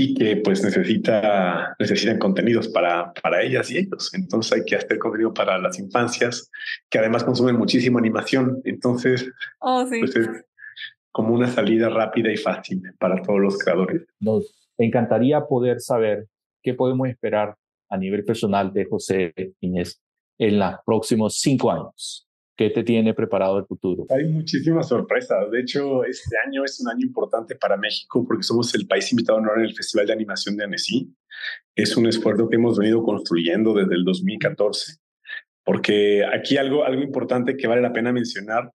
y 0.00 0.14
que 0.14 0.36
pues 0.36 0.62
necesita, 0.62 1.74
necesitan 1.76 2.20
contenidos 2.20 2.68
para, 2.68 3.12
para 3.14 3.42
ellas 3.42 3.68
y 3.72 3.78
ellos. 3.78 4.14
Entonces 4.14 4.52
hay 4.52 4.64
que 4.64 4.76
hacer 4.76 4.96
contenido 4.96 5.34
para 5.34 5.58
las 5.58 5.76
infancias, 5.80 6.52
que 6.88 7.00
además 7.00 7.24
consumen 7.24 7.56
muchísima 7.56 7.98
animación. 7.98 8.60
Entonces, 8.64 9.28
oh, 9.58 9.84
sí. 9.86 9.98
pues 9.98 10.14
es 10.14 10.28
como 11.10 11.34
una 11.34 11.48
salida 11.48 11.88
rápida 11.88 12.30
y 12.30 12.36
fácil 12.36 12.80
para 13.00 13.20
todos 13.22 13.40
los 13.40 13.58
creadores. 13.58 14.02
Nos 14.20 14.70
encantaría 14.78 15.40
poder 15.40 15.80
saber 15.80 16.28
qué 16.62 16.74
podemos 16.74 17.08
esperar 17.08 17.56
a 17.88 17.96
nivel 17.96 18.24
personal 18.24 18.72
de 18.72 18.84
José 18.84 19.34
Inés 19.58 20.00
en 20.38 20.60
los 20.60 20.74
próximos 20.86 21.40
cinco 21.40 21.72
años. 21.72 22.27
¿Qué 22.58 22.70
te 22.70 22.82
tiene 22.82 23.14
preparado 23.14 23.56
el 23.56 23.66
futuro? 23.66 24.06
Hay 24.10 24.24
muchísimas 24.24 24.88
sorpresas. 24.88 25.48
De 25.52 25.60
hecho, 25.60 26.02
este 26.02 26.36
año 26.44 26.64
es 26.64 26.80
un 26.80 26.88
año 26.88 27.06
importante 27.06 27.54
para 27.54 27.76
México 27.76 28.24
porque 28.26 28.42
somos 28.42 28.74
el 28.74 28.88
país 28.88 29.12
invitado 29.12 29.38
a 29.38 29.42
honor 29.42 29.60
en 29.60 29.66
el 29.66 29.76
Festival 29.76 30.08
de 30.08 30.14
Animación 30.14 30.56
de 30.56 30.64
Annecy. 30.64 31.08
Es 31.76 31.96
un 31.96 32.08
esfuerzo 32.08 32.48
que 32.48 32.56
hemos 32.56 32.76
venido 32.76 33.04
construyendo 33.04 33.74
desde 33.74 33.94
el 33.94 34.04
2014. 34.04 34.96
Porque 35.62 36.24
aquí 36.24 36.56
algo, 36.56 36.84
algo 36.84 37.00
importante 37.00 37.56
que 37.56 37.68
vale 37.68 37.80
la 37.80 37.92
pena 37.92 38.12
mencionar 38.12 38.72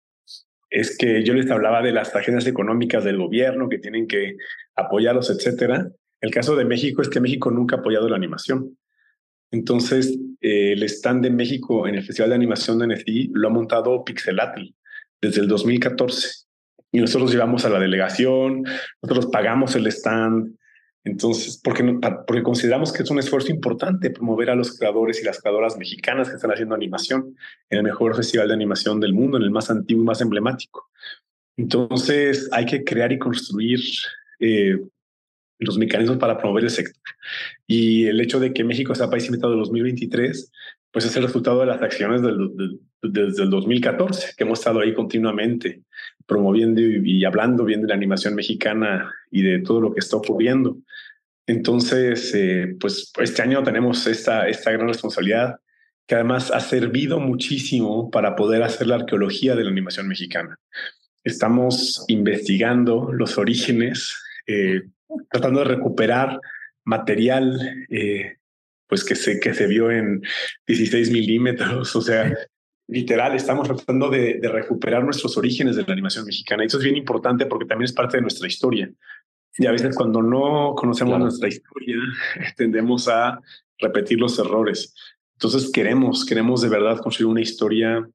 es 0.70 0.96
que 0.96 1.24
yo 1.24 1.34
les 1.34 1.50
hablaba 1.50 1.82
de 1.82 1.92
las 1.92 2.16
agendas 2.16 2.46
económicas 2.46 3.04
del 3.04 3.18
gobierno 3.18 3.68
que 3.68 3.80
tienen 3.80 4.08
que 4.08 4.36
apoyarlos, 4.76 5.32
etcétera. 5.32 5.90
El 6.20 6.30
caso 6.30 6.56
de 6.56 6.66
México 6.66 7.02
es 7.02 7.10
que 7.10 7.20
México 7.20 7.50
nunca 7.50 7.78
ha 7.78 7.80
apoyado 7.80 8.08
la 8.08 8.16
animación. 8.16 8.78
Entonces, 9.52 10.18
eh, 10.40 10.74
el 10.74 10.84
stand 10.84 11.24
de 11.24 11.30
México 11.30 11.88
en 11.88 11.96
el 11.96 12.04
Festival 12.04 12.30
de 12.30 12.36
Animación 12.36 12.80
de 12.80 12.88
NFI 12.88 13.32
lo 13.34 13.50
ha 13.50 13.52
montado 13.52 14.04
Pixelatl 14.04 14.62
desde 15.22 15.42
el 15.42 15.48
2014. 15.48 16.46
Y 16.94 17.00
nosotros 17.00 17.32
llevamos 17.32 17.64
a 17.66 17.70
la 17.70 17.80
delegación, 17.80 18.64
nosotros 19.02 19.28
pagamos 19.32 19.76
el 19.76 19.88
stand. 19.88 20.56
Entonces, 21.04 21.60
porque, 21.64 21.84
porque 22.28 22.44
consideramos 22.44 22.94
que 22.94 23.04
es 23.04 23.10
un 23.10 23.20
esfuerzo 23.20 23.52
importante 23.52 24.12
promover 24.12 24.52
a 24.52 24.56
los 24.56 24.78
creadores 24.78 25.22
y 25.22 25.26
las 25.26 25.40
creadoras 25.42 25.78
mexicanas 25.78 26.30
que 26.30 26.36
están 26.36 26.52
haciendo 26.52 26.76
animación 26.76 27.36
en 27.70 27.80
el 27.80 27.84
mejor 27.84 28.16
festival 28.16 28.50
de 28.50 28.54
animación 28.54 29.00
del 29.00 29.14
mundo, 29.14 29.38
en 29.38 29.44
el 29.44 29.52
más 29.52 29.72
antiguo 29.72 30.04
y 30.04 30.06
más 30.06 30.22
emblemático. 30.22 30.90
Entonces, 31.58 32.50
hay 32.52 32.66
que 32.66 32.84
crear 32.84 33.12
y 33.12 33.20
construir 33.20 33.80
eh, 34.40 34.78
los 35.66 35.78
mecanismos 35.78 36.18
para 36.18 36.38
promover 36.38 36.66
el 36.66 36.70
sector. 36.70 37.02
Y 37.68 38.06
el 38.06 38.20
hecho 38.20 38.40
de 38.40 38.54
que 38.54 38.64
México 38.64 38.96
sea 38.96 39.10
país 39.10 39.26
invitado 39.26 39.54
en 39.54 39.60
2023, 39.60 40.52
pues 40.92 41.06
es 41.06 41.16
el 41.16 41.24
resultado 41.24 41.62
de 41.62 41.68
las 41.68 41.82
acciones 41.82 42.22
desde 43.02 43.44
el 43.44 43.50
2014, 43.50 44.34
que 44.36 44.44
hemos 44.44 44.60
estado 44.60 44.82
ahí 44.82 44.94
continuamente 44.94 45.84
promoviendo 46.26 46.82
y, 46.82 47.26
hablando 47.26 47.66
bien 47.66 47.82
de 47.82 47.88
la 47.88 47.96
animación 47.96 48.36
mexicana 48.36 49.12
y 49.30 49.42
de 49.42 49.60
todo 49.60 49.82
lo 49.82 49.94
que 49.94 50.00
está 50.00 50.18
ocurriendo. 50.18 50.78
Entonces, 51.48 52.34
eh, 52.36 52.76
pues 52.80 53.12
este 53.20 53.42
año 53.42 53.64
tenemos 53.64 54.08
esta, 54.08 54.48
esta 54.48 54.72
gran 54.72 54.88
responsabilidad 54.88 55.60
que 56.08 56.16
además 56.16 56.52
ha 56.52 56.60
servido 56.60 57.20
muchísimo 57.20 58.12
para 58.12 58.36
poder 58.36 58.64
hacer 58.64 58.88
la 58.88 58.96
arqueología 58.96 59.56
de 59.56 59.64
la 59.64 59.70
animación 59.70 60.08
mexicana. 60.08 60.58
Estamos 61.24 62.04
investigando 62.08 63.12
los 63.14 63.38
orígenes, 63.38 64.14
eh, 64.48 64.82
tratando 65.30 65.60
de 65.60 65.66
recuperar 65.66 66.40
material 66.84 67.60
eh, 67.90 68.38
pues 68.88 69.04
que 69.04 69.16
se, 69.16 69.40
que 69.40 69.54
se 69.54 69.68
vio 69.68 69.90
en 69.90 70.22
16 70.68 71.12
milímetros, 71.12 71.96
o 71.96 72.02
sea, 72.02 72.34
literal, 72.92 73.34
estamos 73.36 73.66
tratando 73.68 74.10
de, 74.10 74.40
recuperar 74.44 75.04
nuestros 75.04 75.38
orígenes 75.38 75.78
de 75.78 75.84
la 75.84 75.94
animación 75.94 76.26
mexicana. 76.26 76.64
Y 76.64 76.68
eso 76.68 76.78
es 76.78 76.84
bien 76.84 76.98
importante 76.98 77.46
porque 77.46 77.66
también 77.66 77.86
es 77.86 77.94
parte 77.94 78.18
de 78.18 78.22
nuestra 78.22 78.48
historia. 78.48 78.92
Y 79.58 79.66
a 79.66 79.72
veces 79.72 79.96
cuando 79.96 80.22
no 80.22 80.76
conocemos 80.76 81.18
nuestra 81.18 81.48
historia, 81.48 81.96
tendemos 82.58 83.08
a 83.08 83.40
repetir 83.80 84.20
los 84.20 84.38
errores. 84.40 84.94
Entonces 85.36 85.72
queremos, 85.72 86.26
queremos 86.26 86.62
de 86.62 86.70
verdad 86.70 86.98
construir 86.98 87.32
una 87.32 87.42
historia 87.42 88.06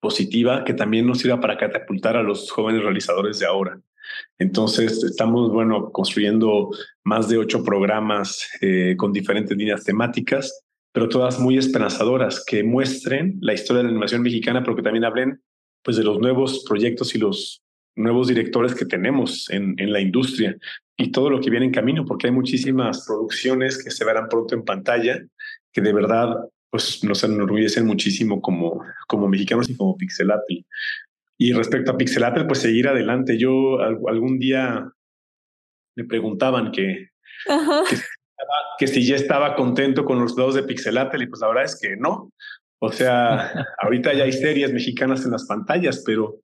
positiva 0.00 0.64
que 0.64 0.74
también 0.74 1.06
nos 1.06 1.18
sirva 1.18 1.40
para 1.40 1.56
catapultar 1.56 2.16
a 2.16 2.22
los 2.22 2.50
jóvenes 2.50 2.82
realizadores 2.82 3.38
de 3.38 3.46
ahora. 3.46 3.80
Entonces, 4.38 5.02
estamos, 5.04 5.50
bueno, 5.52 5.90
construyendo 5.90 6.70
más 7.04 7.28
de 7.28 7.38
ocho 7.38 7.62
programas 7.64 8.48
eh, 8.60 8.94
con 8.96 9.12
diferentes 9.12 9.56
líneas 9.56 9.84
temáticas, 9.84 10.64
pero 10.92 11.08
todas 11.08 11.40
muy 11.40 11.58
esperanzadoras, 11.58 12.44
que 12.44 12.62
muestren 12.62 13.38
la 13.40 13.54
historia 13.54 13.78
de 13.78 13.84
la 13.84 13.90
animación 13.90 14.22
mexicana, 14.22 14.62
pero 14.62 14.76
que 14.76 14.82
también 14.82 15.04
hablen 15.04 15.40
pues, 15.82 15.96
de 15.96 16.04
los 16.04 16.18
nuevos 16.20 16.64
proyectos 16.68 17.14
y 17.14 17.18
los 17.18 17.64
nuevos 17.96 18.28
directores 18.28 18.74
que 18.74 18.84
tenemos 18.84 19.48
en, 19.50 19.76
la 19.76 20.00
industria 20.00 20.56
y 20.96 21.10
todo 21.12 21.30
lo 21.30 21.40
que 21.40 21.50
viene 21.50 21.66
en 21.66 21.72
camino, 21.72 22.04
porque 22.04 22.28
hay 22.28 22.32
muchísimas 22.32 23.04
producciones 23.06 23.82
que 23.82 23.90
se 23.90 24.04
verán 24.04 24.28
pronto 24.28 24.54
en 24.54 24.64
pantalla, 24.64 25.20
que 25.72 25.80
de 25.80 25.92
verdad 25.92 26.36
pues 26.70 27.04
nos 27.04 27.22
enorgullecen 27.22 27.86
muchísimo 27.86 28.40
como, 28.40 28.82
como 29.06 29.28
mexicanos 29.28 29.70
y 29.70 29.76
como 29.76 29.96
Pixelatl. 29.96 30.64
Y 31.38 31.52
respecto 31.52 31.92
a 31.92 31.96
Pixelatel, 31.96 32.46
pues 32.46 32.60
seguir 32.60 32.88
adelante. 32.88 33.38
Yo 33.38 33.80
algún 33.80 34.38
día 34.38 34.88
me 35.96 36.04
preguntaban 36.04 36.70
que, 36.70 37.10
que, 38.78 38.86
si 38.86 39.06
ya 39.06 39.16
estaba 39.16 39.56
contento 39.56 40.04
con 40.04 40.20
los 40.20 40.36
dos 40.36 40.54
de 40.54 40.62
Pixelatel 40.62 41.22
y 41.22 41.26
pues 41.26 41.40
la 41.40 41.48
verdad 41.48 41.64
es 41.64 41.78
que 41.80 41.96
no. 41.96 42.32
O 42.80 42.92
sea, 42.92 43.52
ahorita 43.82 44.12
ya 44.14 44.24
hay 44.24 44.32
series 44.32 44.72
mexicanas 44.72 45.24
en 45.24 45.32
las 45.32 45.46
pantallas, 45.46 46.02
pero, 46.06 46.40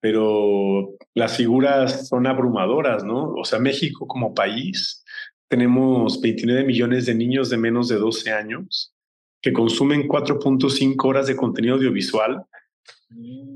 pero 0.00 0.94
las 1.14 1.36
figuras 1.36 2.08
son 2.08 2.26
abrumadoras, 2.26 3.04
¿no? 3.04 3.32
O 3.34 3.44
sea, 3.44 3.58
México 3.58 4.06
como 4.06 4.34
país 4.34 5.04
tenemos 5.48 6.20
29 6.20 6.64
millones 6.64 7.06
de 7.06 7.14
niños 7.14 7.50
de 7.50 7.56
menos 7.56 7.88
de 7.88 7.96
12 7.96 8.32
años 8.32 8.92
que 9.40 9.52
consumen 9.52 10.08
4.5 10.08 10.96
horas 11.06 11.26
de 11.26 11.36
contenido 11.36 11.74
audiovisual 11.74 12.42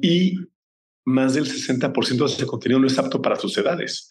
y 0.03 0.39
más 1.09 1.35
del 1.35 1.47
60% 1.47 2.19
de 2.19 2.25
ese 2.27 2.47
contenido 2.47 2.79
no 2.81 2.87
es 2.87 2.99
apto 2.99 3.21
para 3.21 3.37
sus 3.37 3.57
edades. 3.59 4.09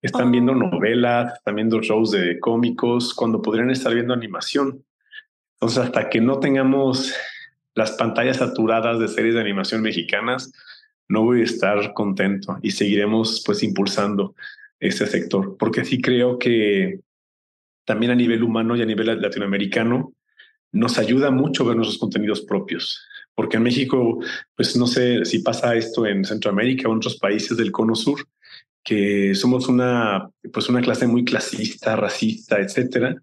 Están 0.00 0.30
viendo 0.30 0.52
oh. 0.52 0.54
novelas, 0.54 1.34
están 1.34 1.56
viendo 1.56 1.80
shows 1.80 2.12
de 2.12 2.38
cómicos, 2.38 3.12
cuando 3.12 3.42
podrían 3.42 3.70
estar 3.70 3.92
viendo 3.92 4.14
animación. 4.14 4.84
Entonces, 5.54 5.78
hasta 5.78 6.08
que 6.08 6.20
no 6.20 6.38
tengamos 6.38 7.12
las 7.74 7.92
pantallas 7.92 8.36
saturadas 8.36 8.98
de 9.00 9.08
series 9.08 9.34
de 9.34 9.40
animación 9.40 9.82
mexicanas, 9.82 10.52
no 11.08 11.24
voy 11.24 11.40
a 11.40 11.44
estar 11.44 11.92
contento 11.94 12.58
y 12.62 12.70
seguiremos 12.70 13.42
pues 13.44 13.62
impulsando 13.62 14.34
ese 14.78 15.06
sector, 15.06 15.56
porque 15.58 15.84
sí 15.84 16.00
creo 16.00 16.38
que 16.38 17.00
también 17.84 18.12
a 18.12 18.14
nivel 18.14 18.42
humano 18.42 18.76
y 18.76 18.82
a 18.82 18.86
nivel 18.86 19.20
latinoamericano 19.20 20.12
nos 20.72 20.98
ayuda 20.98 21.30
mucho 21.30 21.64
ver 21.64 21.76
nuestros 21.76 21.98
contenidos 21.98 22.42
propios 22.42 23.08
porque 23.38 23.56
en 23.56 23.62
México, 23.62 24.18
pues 24.56 24.76
no 24.76 24.88
sé 24.88 25.24
si 25.24 25.38
pasa 25.38 25.76
esto 25.76 26.04
en 26.04 26.24
Centroamérica 26.24 26.88
o 26.88 26.90
en 26.90 26.96
otros 26.96 27.18
países 27.18 27.56
del 27.56 27.70
cono 27.70 27.94
sur, 27.94 28.26
que 28.82 29.32
somos 29.36 29.68
una, 29.68 30.28
pues 30.52 30.68
una 30.68 30.80
clase 30.80 31.06
muy 31.06 31.24
clasista, 31.24 31.94
racista, 31.94 32.58
etcétera. 32.58 33.14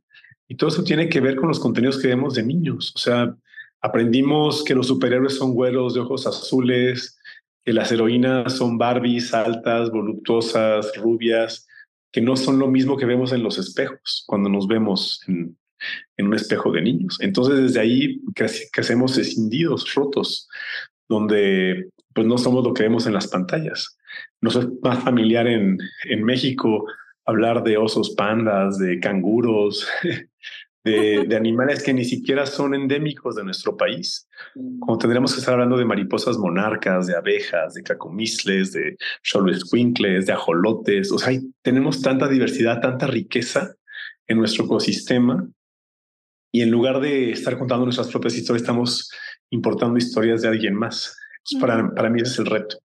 Y 0.48 0.56
todo 0.56 0.70
eso 0.70 0.86
tiene 0.86 1.10
que 1.10 1.20
ver 1.20 1.36
con 1.36 1.50
los 1.50 1.60
contenidos 1.60 2.02
que 2.02 2.08
vemos 2.08 2.34
de 2.34 2.44
niños. 2.44 2.94
O 2.96 2.98
sea, 2.98 3.36
aprendimos 3.82 4.64
que 4.64 4.74
los 4.74 4.88
superhéroes 4.88 5.36
son 5.36 5.54
güeros 5.54 5.96
de 5.96 6.00
ojos 6.00 6.26
azules, 6.26 7.20
que 7.66 7.74
las 7.74 7.92
heroínas 7.92 8.54
son 8.54 8.78
Barbies 8.78 9.34
altas, 9.34 9.92
voluptuosas, 9.92 10.96
rubias, 10.96 11.68
que 12.14 12.22
no 12.22 12.38
son 12.38 12.58
lo 12.58 12.70
mismo 12.70 12.96
que 12.96 13.06
vemos 13.06 13.34
en 13.34 13.44
los 13.44 13.58
espejos 13.58 14.24
cuando 14.26 14.48
nos 14.48 14.66
vemos 14.66 15.20
en, 15.28 15.58
en 16.18 16.28
un 16.28 16.34
espejo 16.34 16.72
de 16.72 16.82
niños. 16.82 17.18
Entonces 17.22 17.62
desde 17.62 17.80
ahí 17.80 18.22
crecemos 18.72 19.18
escindidos, 19.18 19.94
rotos, 19.94 20.48
donde 21.08 21.90
pues 22.14 22.26
no 22.26 22.38
somos 22.38 22.64
lo 22.64 22.74
que 22.74 22.84
vemos 22.84 23.06
en 23.06 23.14
las 23.14 23.28
pantallas. 23.28 23.98
Nos 24.42 24.56
es 24.56 24.68
más 24.82 25.04
familiar 25.04 25.48
en, 25.48 25.78
en 26.06 26.24
México 26.24 26.86
hablar 27.26 27.64
de 27.64 27.78
osos 27.78 28.12
pandas, 28.12 28.78
de 28.78 29.00
canguros, 29.00 29.88
de, 30.84 31.26
de, 31.28 31.36
animales 31.36 31.84
que 31.84 31.94
ni 31.94 32.06
siquiera 32.06 32.46
son 32.46 32.76
endémicos 32.76 33.36
de 33.36 33.44
nuestro 33.44 33.76
país. 33.76 34.30
Como 34.80 34.98
tendríamos 34.98 35.34
que 35.34 35.40
estar 35.40 35.56
hablando 35.56 35.78
de 35.78 35.86
mariposas 35.86 36.38
monarcas, 36.38 37.08
de 37.08 37.16
abejas, 37.16 37.74
de 37.74 37.82
cacomisles, 37.82 38.72
de 38.72 38.96
xoloscuincles, 39.24 40.28
de 40.28 40.34
ajolotes. 40.34 41.12
O 41.12 41.18
sea, 41.18 41.38
tenemos 41.64 42.02
tanta 42.02 42.30
diversidad, 42.30 42.80
tanta 42.80 43.08
riqueza 43.08 43.74
en 44.28 44.38
nuestro 44.38 44.66
ecosistema 44.66 45.50
y 46.56 46.62
en 46.62 46.72
lugar 46.72 47.02
de 47.02 47.32
estar 47.32 47.58
contando 47.58 47.84
nuestras 47.84 48.08
propias 48.08 48.38
historias, 48.38 48.62
estamos 48.62 49.12
importando 49.50 49.98
historias 49.98 50.42
de 50.42 50.48
alguien 50.48 50.74
más. 50.74 51.14
para, 51.60 51.94
para 51.94 52.10
mí 52.10 52.22
ese 52.22 52.32
es 52.32 52.40
el 52.40 52.46
reto, 52.46 52.78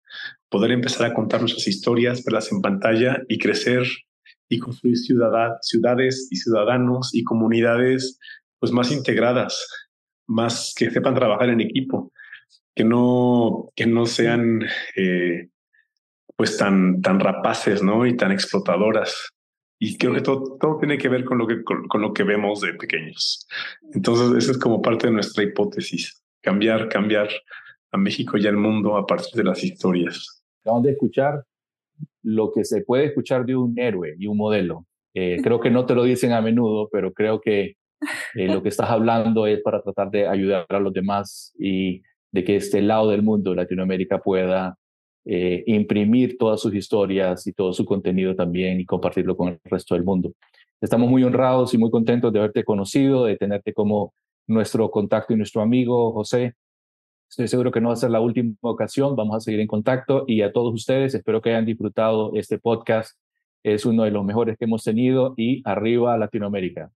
poder 0.49 0.71
empezar 0.71 1.05
a 1.05 1.13
contar 1.13 1.41
nuestras 1.41 1.69
historias, 1.69 2.25
verlas 2.25 2.51
en 2.51 2.63
pantalla 2.63 3.21
y 3.29 3.39
crecer 3.39 3.83
y 4.49 4.59
construir 4.59 4.97
ciudades 4.97 6.29
y 6.31 6.37
ciudadanos 6.37 7.11
y 7.13 7.25
comunidades 7.25 8.19
pues 8.59 8.73
más 8.73 8.91
integradas, 8.91 9.69
más 10.27 10.73
que 10.75 10.91
sepan 10.91 11.15
trabajar 11.15 11.51
en 11.51 11.61
equipo, 11.61 12.11
que 12.75 12.85
no, 12.85 13.71
que 13.77 13.87
no 13.87 14.07
sean 14.07 14.63
eh, 14.97 15.51
pues 16.37 16.57
tan, 16.57 17.03
tan 17.03 17.21
rapaces 17.21 17.83
¿no? 17.83 18.07
y 18.07 18.17
tan 18.17 18.33
explotadoras. 18.33 19.29
Y 19.79 19.97
creo 19.97 20.12
que 20.12 20.21
todo, 20.21 20.57
todo 20.59 20.79
tiene 20.79 20.99
que 20.99 21.09
ver 21.09 21.25
con 21.25 21.38
lo 21.38 21.47
que, 21.47 21.62
con, 21.62 22.01
lo 22.01 22.12
que 22.12 22.25
vemos 22.25 22.61
de 22.61 22.75
pequeños. 22.75 23.47
Entonces, 23.95 24.45
esa 24.45 24.53
es 24.53 24.59
como 24.59 24.83
parte 24.83 25.07
de 25.07 25.12
nuestra 25.12 25.45
hipótesis, 25.45 26.23
cambiar, 26.43 26.88
cambiar 26.88 27.29
a 27.93 27.97
México 27.97 28.37
y 28.37 28.47
al 28.47 28.57
mundo 28.57 28.97
a 28.97 29.07
partir 29.07 29.35
de 29.35 29.45
las 29.45 29.62
historias. 29.62 30.45
Acabamos 30.62 30.85
de 30.85 30.93
escuchar 30.93 31.45
lo 32.23 32.53
que 32.53 32.64
se 32.64 32.83
puede 32.83 33.07
escuchar 33.07 33.47
de 33.47 33.55
un 33.55 33.79
héroe 33.79 34.14
y 34.19 34.27
un 34.27 34.37
modelo. 34.37 34.87
Eh, 35.14 35.38
creo 35.43 35.61
que 35.61 35.71
no 35.71 35.87
te 35.87 35.95
lo 35.95 36.03
dicen 36.05 36.33
a 36.33 36.41
menudo, 36.41 36.88
pero 36.91 37.12
creo 37.12 37.41
que 37.41 37.77
eh, 38.35 38.47
lo 38.47 38.62
que 38.62 38.69
estás 38.69 38.91
hablando 38.91 39.47
es 39.47 39.61
para 39.62 39.83
tratar 39.83 40.11
de 40.11 40.27
ayudar 40.27 40.67
a 40.69 40.81
los 40.81 40.93
demás 40.93 41.55
y 41.59 42.03
de 42.31 42.45
que 42.45 42.57
este 42.57 42.83
lado 42.83 43.11
del 43.11 43.23
mundo, 43.23 43.55
Latinoamérica, 43.55 44.19
pueda 44.19 44.77
eh, 45.31 45.62
imprimir 45.67 46.38
todas 46.38 46.59
sus 46.59 46.75
historias 46.75 47.47
y 47.47 47.53
todo 47.53 47.75
su 47.75 47.85
contenido 47.85 48.35
también 48.35 48.81
y 48.81 48.87
compartirlo 48.87 49.37
con 49.37 49.49
el 49.49 49.61
resto 49.64 49.95
del 49.95 50.03
mundo. 50.03 50.33
Estamos 50.81 51.11
muy 51.11 51.23
honrados 51.23 51.75
y 51.75 51.79
muy 51.79 51.91
contentos 51.91 52.33
de 52.33 52.38
haberte 52.38 52.64
conocido, 52.64 53.27
de 53.27 53.37
tenerte 53.37 53.75
como 53.75 54.14
nuestro 54.47 54.91
contacto 54.91 55.35
y 55.35 55.37
nuestro 55.37 55.61
amigo, 55.61 56.12
José. 56.14 56.55
Estoy 57.29 57.47
seguro 57.47 57.71
que 57.71 57.79
no 57.79 57.88
va 57.88 57.93
a 57.93 57.97
ser 57.97 58.11
la 58.11 58.21
última 58.21 58.55
ocasión, 58.62 59.17
vamos 59.17 59.37
a 59.37 59.41
seguir 59.41 59.61
en 59.61 59.67
contacto 59.67 60.25
y 60.27 60.41
a 60.41 60.51
todos 60.51 60.73
ustedes 60.73 61.14
espero 61.14 61.43
que 61.43 61.51
hayan 61.51 61.67
disfrutado 61.67 62.33
este 62.35 62.59
podcast. 62.59 63.19
Es 63.62 63.85
uno 63.85 64.05
de 64.05 64.11
los 64.11 64.25
mejores 64.25 64.57
que 64.57 64.64
hemos 64.64 64.83
tenido 64.83 65.35
y 65.37 65.61
arriba 65.67 66.17
Latinoamérica. 66.17 66.91